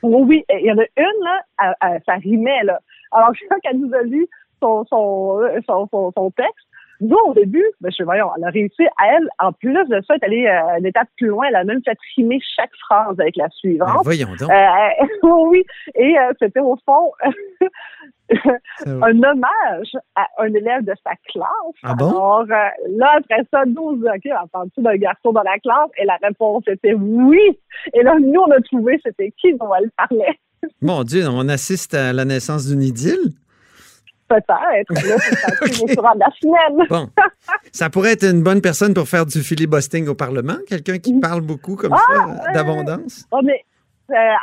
Oui, 0.02 0.44
il 0.50 0.66
y 0.66 0.72
en 0.72 0.78
a 0.78 0.84
une, 0.96 1.24
là, 1.24 2.00
ça 2.04 2.14
rimait, 2.14 2.64
là. 2.64 2.80
Alors, 3.12 3.30
quand 3.50 3.56
elle 3.64 3.78
nous 3.78 3.94
a 3.94 4.02
lu 4.02 4.26
son, 4.60 4.84
son, 4.86 5.40
son, 5.66 6.12
son 6.14 6.30
texte, 6.32 6.66
nous, 7.02 7.16
au 7.26 7.34
début, 7.34 7.64
ben, 7.80 7.90
je 7.96 8.04
voyons, 8.04 8.30
elle 8.36 8.44
a 8.44 8.50
réussi 8.50 8.84
à 8.98 9.14
elle, 9.14 9.28
en 9.40 9.52
plus 9.52 9.72
de 9.72 10.00
ça, 10.06 10.14
est 10.14 10.24
allée 10.24 10.46
euh, 10.46 10.78
une 10.78 10.86
étape 10.86 11.08
plus 11.16 11.28
loin. 11.28 11.46
Elle 11.48 11.56
a 11.56 11.64
même 11.64 11.82
fait 11.84 11.96
trimer 12.12 12.40
chaque 12.56 12.70
phrase 12.86 13.18
avec 13.18 13.36
la 13.36 13.48
suivante. 13.50 13.88
Ben, 13.88 14.02
voyons 14.04 14.28
donc. 14.38 14.50
Euh, 14.50 15.06
oui, 15.50 15.64
et 15.96 16.16
euh, 16.18 16.32
c'était 16.38 16.60
au 16.60 16.76
fond 16.84 17.10
un 18.86 19.22
hommage 19.22 19.92
à 20.14 20.28
un 20.38 20.54
élève 20.54 20.84
de 20.84 20.94
sa 21.04 21.12
classe. 21.28 21.46
Ah 21.82 21.94
bon? 21.94 22.10
Alors, 22.10 22.44
là, 22.46 23.16
après 23.18 23.42
ça, 23.52 23.64
nous, 23.66 23.82
on 23.82 23.92
dit, 23.94 24.04
OK, 24.06 24.32
entends-tu 24.44 24.80
d'un 24.80 24.96
garçon 24.96 25.32
dans 25.32 25.42
la 25.42 25.58
classe? 25.58 25.90
Et 25.98 26.04
la 26.04 26.18
réponse 26.22 26.62
était 26.68 26.94
oui. 26.94 27.40
Et 27.94 28.02
là, 28.02 28.14
nous, 28.20 28.40
on 28.40 28.50
a 28.50 28.60
trouvé 28.60 29.00
c'était 29.04 29.32
qui 29.40 29.54
dont 29.54 29.74
elle 29.74 29.90
parlait. 29.96 30.38
Mon 30.80 31.02
Dieu, 31.02 31.24
on 31.28 31.48
assiste 31.48 31.94
à 31.94 32.12
la 32.12 32.24
naissance 32.24 32.68
d'une 32.68 32.82
idylle? 32.82 33.32
Peut-être. 34.32 34.92
Là, 36.02 36.14
la. 36.18 36.86
Bon. 36.88 37.08
Ça 37.72 37.90
pourrait 37.90 38.12
être 38.12 38.24
une 38.24 38.42
bonne 38.42 38.60
personne 38.60 38.94
pour 38.94 39.08
faire 39.08 39.26
du 39.26 39.42
filibustering 39.42 40.08
au 40.08 40.14
Parlement, 40.14 40.56
quelqu'un 40.66 40.98
qui 40.98 41.18
parle 41.20 41.40
beaucoup 41.40 41.76
comme 41.76 41.94
ah, 41.94 42.36
ça, 42.44 42.52
d'abondance? 42.52 43.26
Oh, 43.30 43.40
mais 43.42 43.52
euh, 43.52 43.71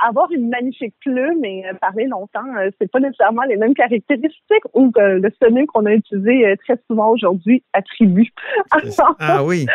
avoir 0.07 0.31
une 0.31 0.49
magnifique 0.49 0.93
plume 1.01 1.43
et 1.43 1.65
euh, 1.67 1.73
parler 1.75 2.05
longtemps, 2.05 2.45
euh, 2.57 2.69
c'est 2.79 2.91
pas 2.91 2.99
nécessairement 2.99 3.43
les 3.43 3.57
mêmes 3.57 3.73
caractéristiques 3.73 4.65
ou 4.73 4.91
le 4.95 5.29
synonyme 5.41 5.67
qu'on 5.67 5.85
a 5.85 5.93
utilisé 5.93 6.55
très 6.65 6.77
souvent 6.87 7.09
aujourd'hui 7.09 7.63
attribue. 7.73 8.31
ah 9.19 9.43
oui. 9.43 9.65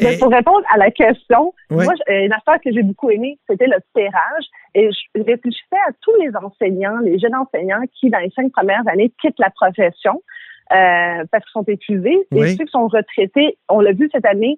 Mais 0.00 0.18
pour 0.18 0.30
répondre 0.30 0.62
à 0.72 0.78
la 0.78 0.90
question, 0.90 1.54
moi, 1.70 1.94
une 2.08 2.32
affaire 2.32 2.60
que 2.64 2.72
j'ai 2.72 2.82
beaucoup 2.82 3.10
aimée, 3.10 3.38
c'était 3.48 3.66
le 3.66 3.78
terrage. 3.94 4.44
Et 4.74 4.90
je 4.90 5.22
réfléchissais 5.22 5.76
à 5.88 5.92
tous 6.00 6.14
les 6.20 6.30
enseignants, 6.36 6.98
les 6.98 7.18
jeunes 7.18 7.34
enseignants 7.34 7.82
qui, 7.98 8.10
dans 8.10 8.18
les 8.18 8.30
cinq 8.30 8.52
premières 8.52 8.86
années, 8.88 9.12
quittent 9.20 9.38
la 9.38 9.50
profession 9.50 10.22
parce 10.70 11.44
qu'ils 11.44 11.52
sont 11.52 11.64
épuisés. 11.64 12.18
Et 12.34 12.56
ceux 12.56 12.64
qui 12.64 12.70
sont 12.70 12.88
retraités, 12.88 13.58
on 13.68 13.80
l'a 13.80 13.92
vu 13.92 14.08
cette 14.12 14.26
année, 14.26 14.56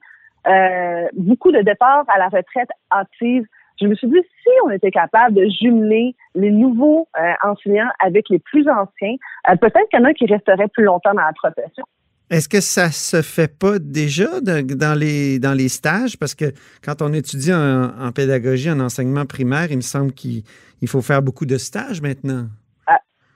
beaucoup 1.15 1.53
de 1.53 1.61
départs 1.61 2.05
à 2.09 2.19
la 2.19 2.29
retraite 2.29 2.71
hâtive 2.93 3.45
je 3.81 3.87
me 3.87 3.95
suis 3.95 4.09
dit, 4.09 4.21
si 4.43 4.51
on 4.67 4.71
était 4.71 4.91
capable 4.91 5.35
de 5.35 5.47
jumeler 5.61 6.15
les 6.35 6.51
nouveaux 6.51 7.09
euh, 7.19 7.33
enseignants 7.43 7.91
avec 8.05 8.29
les 8.29 8.39
plus 8.39 8.69
anciens, 8.69 9.17
euh, 9.49 9.57
peut-être 9.57 9.89
qu'il 9.91 10.01
y 10.01 10.03
en 10.03 10.05
a 10.05 10.15
qui 10.15 10.27
resteraient 10.27 10.69
plus 10.69 10.85
longtemps 10.85 11.15
dans 11.15 11.23
la 11.23 11.33
profession. 11.33 11.85
Est-ce 12.31 12.49
que 12.49 12.61
ça 12.61 12.93
se 12.93 13.23
fait 13.23 13.53
pas 13.53 13.81
déjà 13.81 14.41
dans 14.41 14.97
les 14.97 15.41
dans 15.41 15.53
les 15.53 15.69
stages? 15.69 16.17
Parce 16.17 16.37
que 16.37 16.53
quand 16.85 17.03
on 17.03 17.13
étudie 17.13 17.53
en, 17.53 18.13
pédagogie, 18.13 18.71
en 18.71 18.79
enseignement 18.79 19.27
primaire, 19.27 19.67
il 19.71 19.79
me 19.79 19.83
semble 19.83 20.13
qu'il 20.13 20.45
faut 20.87 21.03
faire 21.03 21.23
beaucoup 21.23 21.45
de 21.45 21.59
stages 21.59 22.01
maintenant. 22.01 22.47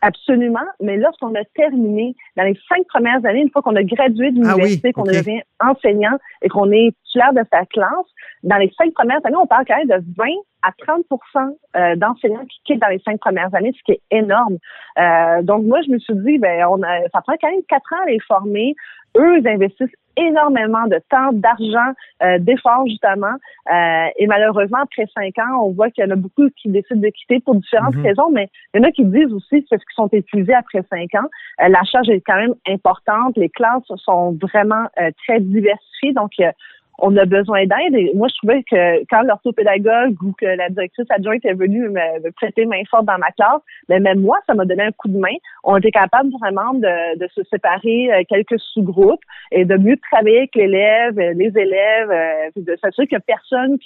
Absolument, 0.06 0.66
mais 0.82 0.98
lorsqu'on 0.98 1.34
a 1.34 1.44
terminé, 1.56 2.14
dans 2.36 2.42
les 2.42 2.58
cinq 2.68 2.86
premières 2.88 3.24
années, 3.24 3.40
une 3.40 3.50
fois 3.50 3.62
qu'on 3.62 3.74
a 3.74 3.82
gradué 3.82 4.32
de 4.32 4.40
ah 4.44 4.52
l'université, 4.52 4.92
qu'on 4.92 5.04
devient 5.04 5.40
enseignant 5.60 6.18
et 6.42 6.50
qu'on 6.50 6.70
est 6.72 6.94
titulaire 7.06 7.32
de 7.32 7.40
sa 7.50 7.64
classe, 7.64 8.06
dans 8.42 8.58
les 8.58 8.70
cinq 8.76 8.92
premières 8.92 9.24
années, 9.24 9.38
on 9.42 9.46
parle 9.46 9.64
quand 9.66 9.78
même 9.78 9.88
de 9.88 10.04
20 10.14 10.24
à 10.62 10.72
30% 10.72 11.56
euh, 11.76 11.96
d'enseignants 11.96 12.44
qui 12.44 12.60
quittent 12.66 12.82
dans 12.82 12.88
les 12.88 12.98
cinq 12.98 13.18
premières 13.18 13.54
années, 13.54 13.72
ce 13.74 13.82
qui 13.82 13.92
est 13.92 14.02
énorme. 14.10 14.58
Euh, 14.98 15.40
donc 15.40 15.64
moi, 15.64 15.80
je 15.86 15.90
me 15.90 15.98
suis 15.98 16.14
dit, 16.16 16.36
ben, 16.36 16.66
on 16.68 16.82
a, 16.82 17.00
ça 17.08 17.22
prend 17.22 17.36
quand 17.40 17.50
même 17.50 17.62
quatre 17.66 17.90
ans 17.94 18.02
à 18.06 18.10
les 18.10 18.20
former. 18.20 18.74
Eux, 19.16 19.38
ils 19.38 19.48
investissent 19.48 19.96
énormément 20.16 20.86
de 20.86 21.00
temps, 21.10 21.32
d'argent, 21.32 21.92
euh, 22.22 22.38
d'efforts 22.38 22.86
justement. 22.86 23.34
Euh, 23.72 24.06
et 24.16 24.26
malheureusement, 24.26 24.78
après 24.82 25.06
cinq 25.14 25.38
ans, 25.38 25.64
on 25.64 25.72
voit 25.72 25.90
qu'il 25.90 26.04
y 26.04 26.06
en 26.06 26.10
a 26.10 26.16
beaucoup 26.16 26.48
qui 26.56 26.68
décident 26.68 27.00
de 27.00 27.08
quitter 27.08 27.40
pour 27.40 27.54
différentes 27.54 27.96
Mhm. 27.96 28.02
raisons, 28.02 28.30
mais 28.30 28.48
il 28.72 28.80
y 28.80 28.84
en 28.84 28.88
a 28.88 28.92
qui 28.92 29.04
disent 29.04 29.32
aussi 29.32 29.66
parce 29.70 29.82
qu'ils 29.84 29.94
sont 29.94 30.08
épuisés 30.12 30.54
après 30.54 30.82
cinq 30.90 31.14
ans. 31.14 31.28
Euh, 31.62 31.68
la 31.68 31.82
charge 31.84 32.08
est 32.08 32.20
quand 32.20 32.36
même 32.36 32.54
importante. 32.68 33.36
Les 33.36 33.48
classes 33.48 33.90
sont 33.96 34.36
vraiment 34.40 34.86
euh, 35.00 35.10
très 35.26 35.40
diversifiées, 35.40 36.12
donc 36.12 36.32
euh, 36.40 36.50
on 36.98 37.16
a 37.16 37.24
besoin 37.24 37.66
d'aide. 37.66 37.94
Et 37.94 38.12
moi, 38.14 38.28
je 38.28 38.34
trouvais 38.36 38.62
que 38.62 39.04
quand 39.10 39.22
l'orthopédagogue 39.22 40.16
ou 40.22 40.32
que 40.32 40.46
la 40.46 40.68
directrice 40.68 41.06
adjointe 41.10 41.44
est 41.44 41.54
venue 41.54 41.88
me, 41.88 42.30
prêter 42.32 42.66
main 42.66 42.82
forte 42.90 43.06
dans 43.06 43.18
ma 43.18 43.30
classe, 43.32 43.60
mais 43.88 44.00
même 44.00 44.20
moi, 44.20 44.38
ça 44.46 44.54
m'a 44.54 44.64
donné 44.64 44.82
un 44.82 44.92
coup 44.92 45.08
de 45.08 45.18
main. 45.18 45.34
On 45.64 45.76
était 45.76 45.90
capable 45.90 46.30
vraiment 46.40 46.74
de, 46.74 47.26
se 47.34 47.42
séparer 47.50 48.12
euh, 48.12 48.22
quelques 48.28 48.60
sous-groupes 48.60 49.22
et 49.50 49.64
de 49.64 49.76
mieux 49.76 49.96
travailler 50.10 50.38
avec 50.38 50.54
l'élève, 50.54 51.18
euh, 51.18 51.32
les 51.34 51.52
élèves, 51.56 52.10
euh, 52.10 52.50
de 52.56 52.76
s'assurer 52.80 53.06
qu'il 53.06 53.18
n'y 53.18 53.22
a 53.22 53.26
personne 53.26 53.78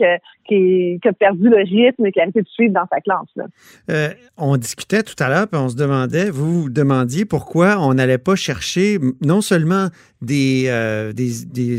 qui, 0.47 1.01
a 1.09 1.13
perdu 1.13 1.49
le 1.49 1.59
rythme 1.59 2.07
et 2.07 2.13
qui 2.13 2.21
a 2.21 2.25
arrêté 2.25 2.43
de 2.43 2.49
suivre 2.49 2.75
dans 2.75 2.87
sa 2.93 3.01
classe. 3.01 4.19
On 4.37 4.57
discutait 4.57 5.03
tout 5.03 5.15
à 5.23 5.29
l'heure, 5.29 5.49
puis 5.49 5.61
on 5.61 5.69
se 5.69 5.77
demandait, 5.77 6.31
vous 6.31 6.63
vous 6.63 6.71
demandiez 6.71 7.25
pourquoi 7.25 7.79
on 7.79 7.95
n'allait 7.95 8.19
pas 8.19 8.35
chercher 8.35 8.99
non 9.25 9.41
seulement 9.41 9.87
des 10.21 10.67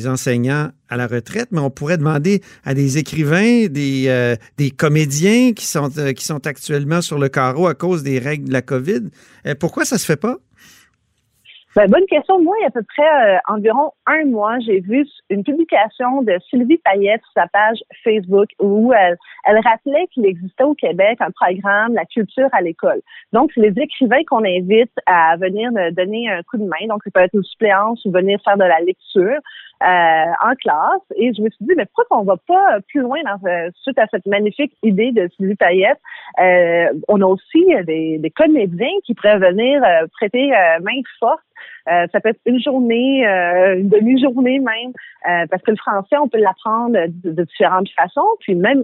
enseignants 0.08 0.70
à 0.90 0.98
la 0.98 1.08
retraite, 1.08 1.50
mais 1.52 1.60
on 1.60 1.70
pourrait 1.70 1.98
demander 1.98 2.42
à 2.66 2.74
des 2.74 2.98
écrivains, 2.98 3.68
des, 3.68 4.06
euh, 4.08 4.36
des 4.58 4.72
comédiens 4.72 5.54
qui 5.54 5.66
sont, 5.66 5.90
euh, 5.98 6.14
qui 6.14 6.26
sont 6.26 6.46
actuellement 6.48 7.02
sur 7.02 7.20
le 7.20 7.30
carreau 7.30 7.68
à 7.68 7.76
cause 7.76 8.04
des 8.04 8.20
règles 8.20 8.48
de 8.48 8.54
la 8.54 8.62
COVID. 8.62 9.10
Euh, 9.46 9.56
pourquoi 9.60 9.86
ça 9.86 9.98
se 9.98 10.06
fait 10.06 10.18
pas? 10.18 10.38
Ben, 11.80 11.90
bonne 11.90 12.08
question. 12.08 12.42
Moi, 12.42 12.58
il 12.60 12.64
y 12.64 12.66
a 12.66 12.68
à 12.68 12.72
peu 12.72 12.84
près 12.84 13.36
euh, 13.36 13.38
environ 13.48 13.94
un 14.06 14.26
mois, 14.26 14.60
j'ai 14.60 14.82
vu 14.82 15.08
une 15.30 15.46
publication 15.46 16.24
de 16.24 16.38
Sylvie 16.50 16.78
Payette 16.84 17.22
sur 17.22 17.42
sa 17.42 17.48
page 17.48 17.78
Facebook 18.04 18.50
où 18.60 18.92
elle, 18.92 19.16
elle 19.46 19.60
rappelait 19.60 20.06
qu'il 20.08 20.26
existait 20.26 20.66
au 20.66 20.74
Québec 20.74 21.20
un 21.22 21.32
programme, 21.32 21.94
la 21.94 22.04
culture 22.04 22.50
à 22.52 22.60
l'école. 22.60 23.00
Donc, 23.32 23.52
c'est 23.56 23.62
les 23.62 23.82
écrivains 23.82 24.26
qu'on 24.28 24.44
invite 24.44 24.92
à 25.06 25.38
venir 25.38 25.72
donner 25.94 26.30
un 26.30 26.44
coup 26.44 26.58
de 26.58 26.66
main. 26.66 26.86
Donc, 26.90 27.02
ça 27.06 27.12
peut 27.14 27.22
être 27.22 27.34
une 27.34 27.44
suppléance 27.44 28.04
ou 28.04 28.12
venir 28.12 28.42
faire 28.44 28.58
de 28.58 28.66
la 28.66 28.82
lecture. 28.82 29.40
Euh, 29.82 30.32
en 30.44 30.56
classe 30.56 31.02
et 31.16 31.34
je 31.34 31.42
me 31.42 31.50
suis 31.50 31.64
dit 31.64 31.72
mais 31.78 31.86
pourquoi 31.96 32.20
on 32.20 32.26
va 32.26 32.36
pas 32.36 32.82
plus 32.90 33.00
loin 33.00 33.18
dans 33.24 33.50
euh, 33.50 33.70
suite 33.82 33.98
à 33.98 34.08
cette 34.12 34.26
magnifique 34.26 34.74
idée 34.84 35.14
de 35.14 35.30
Sylvie 35.38 35.56
Payette? 35.56 36.02
Euh, 36.38 36.92
on 37.08 37.22
a 37.22 37.26
aussi 37.26 37.66
des, 37.86 38.18
des, 38.18 38.30
comédiens 38.30 38.92
qui 39.06 39.14
pourraient 39.14 39.40
venir 39.40 39.82
euh, 39.82 40.06
prêter 40.18 40.50
main 40.82 41.00
forte 41.18 41.40
ça 41.86 42.20
peut 42.22 42.30
être 42.30 42.40
une 42.46 42.62
journée, 42.62 43.26
une 43.26 43.90
demi-journée 43.90 44.60
même, 44.60 45.48
parce 45.50 45.62
que 45.64 45.72
le 45.72 45.78
français, 45.78 46.18
on 46.22 46.28
peut 46.28 46.40
l'apprendre 46.40 46.94
de, 46.94 47.32
de, 47.32 47.44
différentes 47.44 47.90
façons. 47.98 48.28
Puis 48.42 48.56
même, 48.56 48.84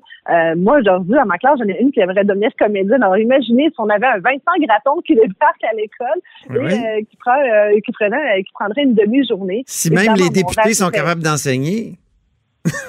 moi, 0.57 0.79
aujourd'hui, 0.79 1.15
dans 1.15 1.25
ma 1.25 1.37
classe, 1.37 1.59
j'en 1.59 1.67
ai 1.67 1.79
une 1.79 1.91
qui 1.91 1.99
aimerait 1.99 2.23
devenir 2.23 2.49
comédienne. 2.57 3.03
Alors 3.03 3.17
imaginez 3.17 3.69
si 3.69 3.75
on 3.77 3.89
avait 3.89 4.07
un 4.07 4.19
Vincent 4.19 4.57
Graton 4.59 5.01
qui 5.01 5.15
débarque 5.15 5.63
à 5.63 5.75
l'école 5.75 6.21
oui? 6.49 6.73
et 6.73 7.05
qui, 7.05 7.17
prend, 7.17 7.35
qui, 7.83 7.91
prenait, 7.91 8.43
qui 8.43 8.51
prendrait 8.53 8.83
une 8.83 8.95
demi-journée. 8.95 9.63
Si 9.67 9.91
même 9.91 10.15
les 10.15 10.29
députés 10.29 10.73
sont 10.73 10.89
capables 10.89 11.21
d'enseigner. 11.21 11.97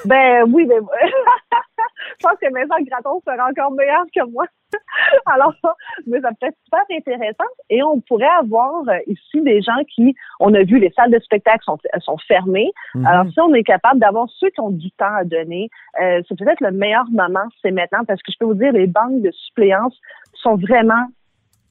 Ben 0.05 0.43
oui, 0.51 0.65
mais 0.65 0.75
je 1.05 2.23
pense 2.23 2.37
que 2.41 2.51
Vincent 2.53 2.83
Graton 2.83 3.21
sera 3.25 3.49
encore 3.49 3.71
meilleur 3.71 4.03
que 4.13 4.25
moi. 4.31 4.45
Alors, 5.25 5.53
mais 6.07 6.19
ça 6.21 6.29
peut 6.39 6.47
être 6.47 6.57
super 6.63 6.83
intéressant. 6.91 7.49
Et 7.69 7.81
on 7.83 8.01
pourrait 8.01 8.25
avoir 8.39 8.83
ici 9.05 9.41
des 9.41 9.61
gens 9.61 9.81
qui, 9.95 10.15
on 10.39 10.53
a 10.53 10.63
vu, 10.63 10.79
les 10.79 10.91
salles 10.91 11.11
de 11.11 11.19
spectacle 11.19 11.63
sont, 11.63 11.77
sont 11.99 12.17
fermées. 12.27 12.71
Mhm. 12.95 13.01
Mm 13.01 13.05
-hmm. 13.05 13.09
Alors, 13.09 13.31
si 13.31 13.39
on 13.39 13.53
est 13.53 13.63
capable 13.63 13.99
d'avoir 13.99 14.27
ceux 14.39 14.49
qui 14.49 14.61
ont 14.61 14.71
du 14.71 14.91
temps 14.91 15.15
à 15.21 15.23
donner, 15.23 15.69
euh, 16.01 16.21
c'est 16.27 16.37
peut-être 16.37 16.61
le 16.61 16.71
meilleur 16.71 17.07
moment, 17.11 17.47
c'est 17.61 17.71
maintenant, 17.71 18.03
parce 18.05 18.21
que 18.23 18.31
je 18.31 18.37
peux 18.39 18.45
vous 18.45 18.61
dire, 18.63 18.73
les 18.73 18.87
banques 18.87 19.21
de 19.21 19.31
suppléance 19.31 19.95
sont 20.33 20.55
vraiment 20.57 21.05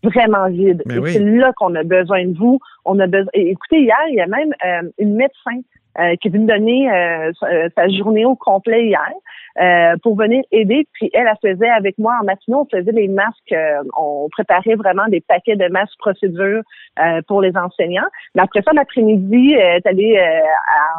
vraiment 0.03 0.49
vides. 0.49 0.83
Mais 0.87 0.97
et 0.97 0.99
oui. 0.99 1.13
c'est 1.13 1.21
là 1.43 1.53
qu'on 1.59 1.75
a 1.75 1.83
besoin 1.83 2.27
de 2.27 2.37
vous. 2.39 2.59
On 2.85 2.99
a 3.01 3.07
besoin. 3.07 3.31
Et 3.35 3.51
écoutez, 3.51 3.81
hier, 3.81 4.03
il 4.11 4.17
y 4.17 4.21
a 4.21 4.27
même 4.27 4.53
euh, 4.65 4.89
une 4.99 5.15
médecin 5.17 5.59
euh, 5.99 6.17
qui 6.17 6.29
est 6.29 6.31
venue 6.31 6.47
donner 6.47 6.91
euh, 6.91 7.33
sa, 7.41 7.69
sa 7.71 7.89
journée 7.89 8.25
au 8.25 8.37
complet 8.37 8.87
hier 8.87 9.13
euh, 9.61 9.97
pour 10.03 10.17
venir 10.17 10.45
aider. 10.53 10.87
Puis 10.93 11.11
elle, 11.15 11.27
elle 11.29 11.51
faisait 11.51 11.69
avec 11.69 11.99
moi 11.99 12.15
en 12.21 12.25
matinée, 12.25 12.57
on 12.57 12.67
faisait 12.67 12.93
les 12.93 13.09
masques, 13.09 13.53
euh, 13.53 13.83
on 13.97 14.29
préparait 14.31 14.75
vraiment 14.75 15.07
des 15.09 15.21
paquets 15.21 15.57
de 15.57 15.69
masques 15.69 15.99
procédures 15.99 16.63
euh, 16.99 17.21
pour 17.27 17.41
les 17.43 17.57
enseignants. 17.57 18.09
Mais 18.35 18.43
après 18.43 18.63
ça, 18.63 18.73
l'après-midi, 18.73 19.55
elle 19.55 19.79
est 19.79 19.87
allée 19.87 20.21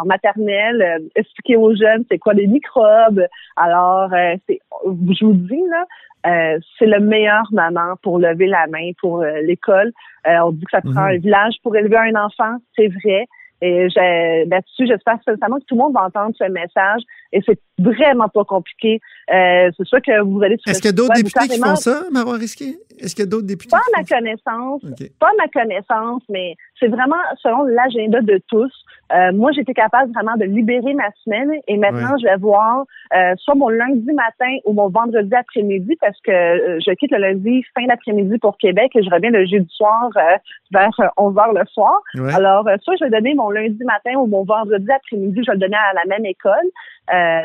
en 0.01 0.05
maternelle 0.05 1.03
expliquer 1.15 1.57
aux 1.57 1.75
jeunes 1.75 2.03
c'est 2.09 2.17
quoi 2.17 2.33
les 2.33 2.47
microbes. 2.47 3.25
Alors, 3.55 4.09
c'est, 4.47 4.59
je 4.83 5.25
vous 5.25 5.33
dis 5.33 5.63
là, 5.69 5.85
euh, 6.25 6.59
c'est 6.77 6.87
le 6.87 6.99
meilleur 6.99 7.45
moment 7.51 7.93
pour 8.01 8.19
lever 8.19 8.47
la 8.47 8.67
main 8.67 8.91
pour 8.99 9.21
euh, 9.21 9.41
l'école. 9.43 9.91
Euh, 10.27 10.39
on 10.45 10.51
dit 10.51 10.65
que 10.65 10.71
ça 10.71 10.81
prend 10.81 10.91
Mhm. 10.91 11.15
un 11.15 11.17
village 11.17 11.55
pour 11.63 11.75
élever 11.75 11.97
un 11.97 12.15
enfant, 12.15 12.57
c'est 12.75 12.87
vrai. 12.87 13.25
Et 13.61 13.87
là-dessus, 13.95 14.87
j'espère 14.87 15.17
sincèrement 15.25 15.57
que 15.57 15.65
tout 15.65 15.75
le 15.75 15.81
monde 15.81 15.93
va 15.93 16.05
entendre 16.05 16.35
ce 16.37 16.43
message. 16.45 17.01
Et 17.33 17.41
c'est 17.45 17.59
vraiment 17.77 18.29
pas 18.29 18.43
compliqué. 18.43 18.99
Euh, 19.33 19.69
c'est 19.77 19.85
sûr 19.85 20.01
que 20.01 20.21
vous 20.21 20.41
allez... 20.41 20.57
Est-ce 20.67 20.81
qu'il 20.81 20.89
y 20.89 20.93
a 20.93 20.95
d'autres 20.95 21.15
députés 21.15 21.47
qui 21.47 21.59
font 21.59 21.75
ça, 21.75 22.03
Marois 22.11 22.37
Risqué? 22.37 22.77
Est-ce 22.99 23.15
qu'il 23.15 23.25
y 23.25 23.27
a 23.27 23.29
d'autres 23.29 23.47
députés? 23.47 23.71
Pas 23.71 23.77
à 23.77 23.97
ma 23.97 24.03
connaissance. 24.03 24.81
Pas 25.19 25.27
à 25.27 25.33
ma 25.37 25.47
connaissance, 25.47 26.23
mais 26.29 26.55
c'est 26.79 26.87
vraiment 26.87 27.15
selon 27.41 27.63
l'agenda 27.63 28.21
de 28.21 28.41
tous. 28.47 28.71
Euh, 29.13 29.31
moi, 29.33 29.51
j'étais 29.53 29.73
capable 29.73 30.11
vraiment 30.11 30.35
de 30.35 30.43
libérer 30.43 30.93
ma 30.93 31.09
semaine 31.23 31.51
et 31.67 31.77
maintenant, 31.77 32.17
je 32.17 32.25
vais 32.25 32.35
voir 32.37 32.85
euh, 33.15 33.35
soit 33.37 33.55
mon 33.55 33.69
lundi 33.69 34.11
matin 34.11 34.57
ou 34.65 34.73
mon 34.73 34.89
vendredi 34.89 35.33
après-midi 35.33 35.95
parce 36.01 36.19
que 36.21 36.31
euh, 36.31 36.79
je 36.85 36.91
quitte 36.93 37.11
le 37.11 37.19
lundi 37.19 37.63
fin 37.73 37.85
d'après-midi 37.85 38.37
pour 38.39 38.57
Québec 38.57 38.91
et 38.95 39.03
je 39.03 39.09
reviens 39.09 39.29
le 39.29 39.45
jeudi 39.45 39.69
soir 39.69 40.09
euh, 40.17 40.37
vers 40.71 40.91
11 41.15 41.37
heures 41.37 41.53
le 41.53 41.65
soir. 41.67 42.01
Alors, 42.33 42.67
soit 42.81 42.95
je 42.99 43.05
vais 43.05 43.11
donner 43.11 43.33
mon 43.33 43.49
lundi 43.49 43.81
matin 43.85 44.15
ou 44.17 44.27
mon 44.27 44.43
vendredi 44.43 44.91
après-midi, 44.91 45.41
je 45.41 45.51
vais 45.51 45.55
le 45.55 45.59
donner 45.59 45.77
à 45.77 45.93
la 45.93 46.05
même 46.05 46.25
école 46.25 46.67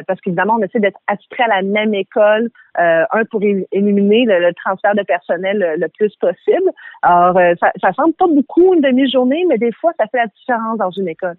parce 0.07 0.21
qu'évidemment, 0.21 0.57
on 0.59 0.63
essaie 0.63 0.81
d'être 0.81 0.99
attitré 1.07 1.43
à 1.45 1.49
la 1.49 1.63
même 1.63 1.95
école, 1.95 2.51
un 2.77 3.25
pour 3.31 3.43
éliminer 3.43 4.25
le, 4.27 4.53
transfert 4.55 4.95
de 4.95 5.03
personnel 5.03 5.77
le, 5.79 5.89
plus 5.89 6.15
possible. 6.17 6.71
Alors, 7.03 7.39
ça, 7.61 7.73
ça 7.81 7.93
semble 7.93 8.15
pas 8.15 8.27
beaucoup 8.27 8.75
une 8.75 8.81
demi-journée, 8.81 9.45
mais 9.49 9.59
des 9.59 9.73
fois, 9.73 9.93
ça 9.99 10.07
fait 10.07 10.19
la 10.19 10.27
différence 10.27 10.79
dans 10.79 10.91
une 10.91 11.09
école. 11.09 11.37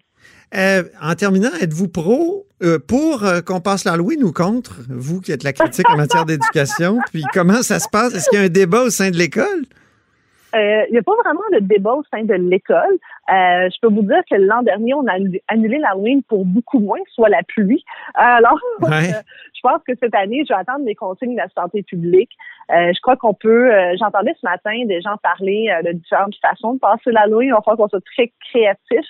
Euh, 0.56 0.84
en 1.02 1.14
terminant, 1.14 1.50
êtes-vous 1.60 1.88
pro 1.88 2.46
euh, 2.62 2.78
pour 2.78 3.24
euh, 3.24 3.40
qu'on 3.40 3.60
passe 3.60 3.84
l'Halloween 3.84 4.22
ou 4.22 4.32
contre, 4.32 4.80
vous 4.88 5.20
qui 5.20 5.32
êtes 5.32 5.42
la 5.42 5.52
critique 5.52 5.88
en 5.90 5.96
matière 5.96 6.24
d'éducation? 6.24 6.98
Puis 7.12 7.24
comment 7.32 7.62
ça 7.62 7.80
se 7.80 7.88
passe? 7.88 8.14
Est-ce 8.14 8.28
qu'il 8.30 8.38
y 8.38 8.42
a 8.42 8.44
un 8.44 8.48
débat 8.48 8.82
au 8.82 8.90
sein 8.90 9.10
de 9.10 9.16
l'école? 9.16 9.64
Il 10.54 10.92
n'y 10.92 10.98
a 10.98 11.02
pas 11.02 11.16
vraiment 11.24 11.42
de 11.52 11.58
débat 11.58 11.94
au 11.94 12.04
sein 12.12 12.24
de 12.24 12.34
l'école. 12.34 12.98
je 13.28 13.80
peux 13.80 13.88
vous 13.88 14.02
dire 14.02 14.22
que 14.30 14.36
l'an 14.36 14.62
dernier, 14.62 14.94
on 14.94 15.06
a 15.06 15.14
annulé 15.48 15.78
l'Halloween 15.78 16.22
pour 16.22 16.44
beaucoup 16.44 16.78
moins, 16.78 17.00
soit 17.12 17.28
la 17.28 17.42
pluie. 17.42 17.84
Alors, 18.14 18.58
je 18.80 19.53
pense 19.64 19.82
que 19.86 19.92
cette 20.00 20.14
année, 20.14 20.44
je 20.46 20.52
vais 20.52 20.60
attendre 20.60 20.84
les 20.84 20.94
consignes 20.94 21.32
de 21.32 21.38
la 21.38 21.48
santé 21.48 21.82
publique. 21.82 22.30
je 22.70 23.00
crois 23.00 23.16
qu'on 23.16 23.34
peut. 23.34 23.70
J'entendais 23.98 24.34
ce 24.40 24.46
matin 24.46 24.84
des 24.86 25.00
gens 25.00 25.16
parler 25.22 25.74
de 25.84 25.92
différentes 25.92 26.36
façons 26.40 26.74
de 26.74 26.78
passer 26.78 27.10
l'Halloween. 27.10 27.48
Il 27.48 27.52
va 27.52 27.76
qu'on 27.76 27.88
soit 27.88 28.04
très 28.14 28.32
créatif. 28.50 29.04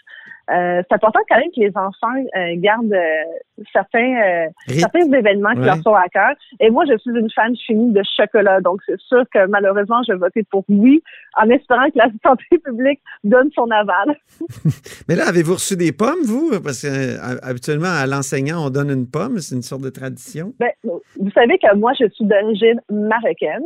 Euh, 0.51 0.83
c'est 0.87 0.95
important 0.95 1.21
quand 1.29 1.39
même 1.39 1.51
que 1.55 1.61
les 1.61 1.73
enfants 1.75 2.23
euh, 2.37 2.55
gardent 2.57 2.93
euh, 2.93 3.65
certains 3.73 4.51
certains 4.69 5.11
événements 5.11 5.55
qui 5.55 5.61
leur 5.61 5.79
sont 5.79 5.95
à 5.95 6.07
cœur. 6.09 6.35
Et 6.61 6.71
moi, 6.71 6.85
je 6.87 6.99
suis 6.99 7.13
une 7.13 7.31
fan 7.31 7.57
finie 7.57 7.93
de 7.93 8.03
chocolat, 8.17 8.61
donc 8.61 8.81
c'est 8.85 9.01
sûr 9.01 9.25
que 9.33 9.47
malheureusement, 9.47 10.03
je 10.07 10.13
vais 10.13 10.19
voter 10.19 10.43
pour 10.51 10.65
oui, 10.69 11.03
en 11.41 11.49
espérant 11.49 11.87
que 11.87 11.97
la 11.99 12.09
santé 12.23 12.45
publique 12.63 13.01
donne 13.23 13.51
son 13.55 13.71
aval. 13.71 14.17
Mais 15.09 15.17
là, 15.17 15.29
avez-vous 15.29 15.55
reçu 15.55 15.77
des 15.77 15.93
pommes, 15.93 16.23
vous? 16.25 16.61
Parce 16.63 16.83
que 16.83 17.43
habituellement, 17.43 17.89
à 17.89 18.07
l'enseignant, 18.07 18.67
on 18.67 18.71
donne 18.71 18.91
une 18.91 19.09
pomme, 19.09 19.39
c'est 19.39 19.55
une 19.55 19.63
sorte 19.63 19.83
de 19.83 19.91
tradition. 19.91 20.44
Ben, 20.59 20.71
vous 20.85 21.31
savez 21.35 21.59
que 21.59 21.75
moi, 21.77 21.93
je 21.99 22.09
suis 22.11 22.25
d'origine 22.25 22.81
marocaine. 22.91 23.63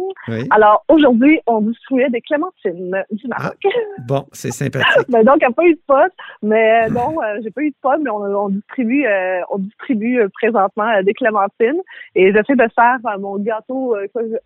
Alors 0.50 0.84
aujourd'hui, 0.88 1.40
on 1.46 1.60
distribuait 1.60 2.10
des 2.10 2.20
clémentines 2.20 3.02
du 3.10 3.26
ah, 3.32 3.38
Maroc. 3.38 3.56
bon, 4.08 4.26
c'est 4.32 4.50
sympathique. 4.50 5.08
ben, 5.08 5.24
donc, 5.24 5.36
il 5.36 5.46
n'y 5.46 5.46
a 5.46 5.52
pas 5.52 5.64
eu 5.64 5.74
de 5.74 5.80
poste, 5.86 6.14
mais 6.42 6.84
euh, 6.84 6.90
non, 6.90 7.22
euh, 7.22 7.38
j'ai 7.42 7.50
pas 7.50 7.62
eu 7.62 7.70
de 7.70 7.76
pommes, 7.80 8.02
mais 8.02 8.10
on, 8.10 8.48
distribue, 8.48 9.06
euh, 9.06 9.40
on 9.50 9.58
distribue 9.58 10.20
présentement 10.34 11.02
des 11.02 11.14
clémentines. 11.14 11.80
Et 12.14 12.32
j'essaie 12.32 12.56
de 12.56 12.68
faire 12.74 12.98
mon 13.18 13.38
gâteau 13.38 13.96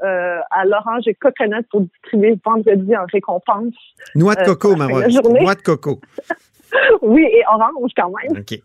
à 0.00 0.64
l'orange 0.64 1.06
et 1.06 1.14
coconut 1.14 1.64
pour 1.70 1.82
distribuer 1.82 2.38
vendredi 2.44 2.96
en 2.96 3.04
récompense. 3.12 3.74
Noix 4.14 4.34
de 4.34 4.44
coco, 4.44 4.76
Marois. 4.76 5.06
Noix 5.08 5.54
de 5.54 5.62
coco. 5.62 6.00
oui, 7.02 7.22
et 7.22 7.42
orange 7.46 7.92
quand 7.96 8.10
même. 8.22 8.40
OK. 8.40 8.58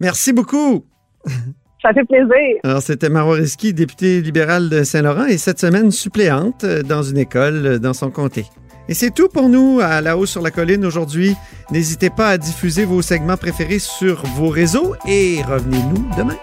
Merci 0.00 0.32
beaucoup. 0.32 0.84
Ça 1.82 1.92
fait 1.92 2.04
plaisir. 2.04 2.60
Alors, 2.64 2.82
c'était 2.82 3.08
Marois 3.08 3.36
Risky, 3.36 3.72
députée 3.72 4.20
libérale 4.20 4.68
de 4.68 4.82
Saint-Laurent, 4.82 5.26
et 5.26 5.38
cette 5.38 5.60
semaine 5.60 5.90
suppléante 5.90 6.64
dans 6.64 7.02
une 7.02 7.18
école 7.18 7.78
dans 7.78 7.94
son 7.94 8.10
comté. 8.10 8.46
Et 8.88 8.94
c'est 8.94 9.10
tout 9.10 9.28
pour 9.28 9.48
nous 9.48 9.80
à 9.82 10.00
La 10.00 10.16
Haut 10.16 10.26
sur 10.26 10.40
la 10.40 10.50
Colline 10.50 10.84
aujourd'hui. 10.84 11.36
N'hésitez 11.70 12.08
pas 12.08 12.30
à 12.30 12.38
diffuser 12.38 12.86
vos 12.86 13.02
segments 13.02 13.36
préférés 13.36 13.78
sur 13.78 14.24
vos 14.34 14.48
réseaux 14.48 14.94
et 15.06 15.42
revenez-nous 15.46 16.08
demain. 16.16 16.36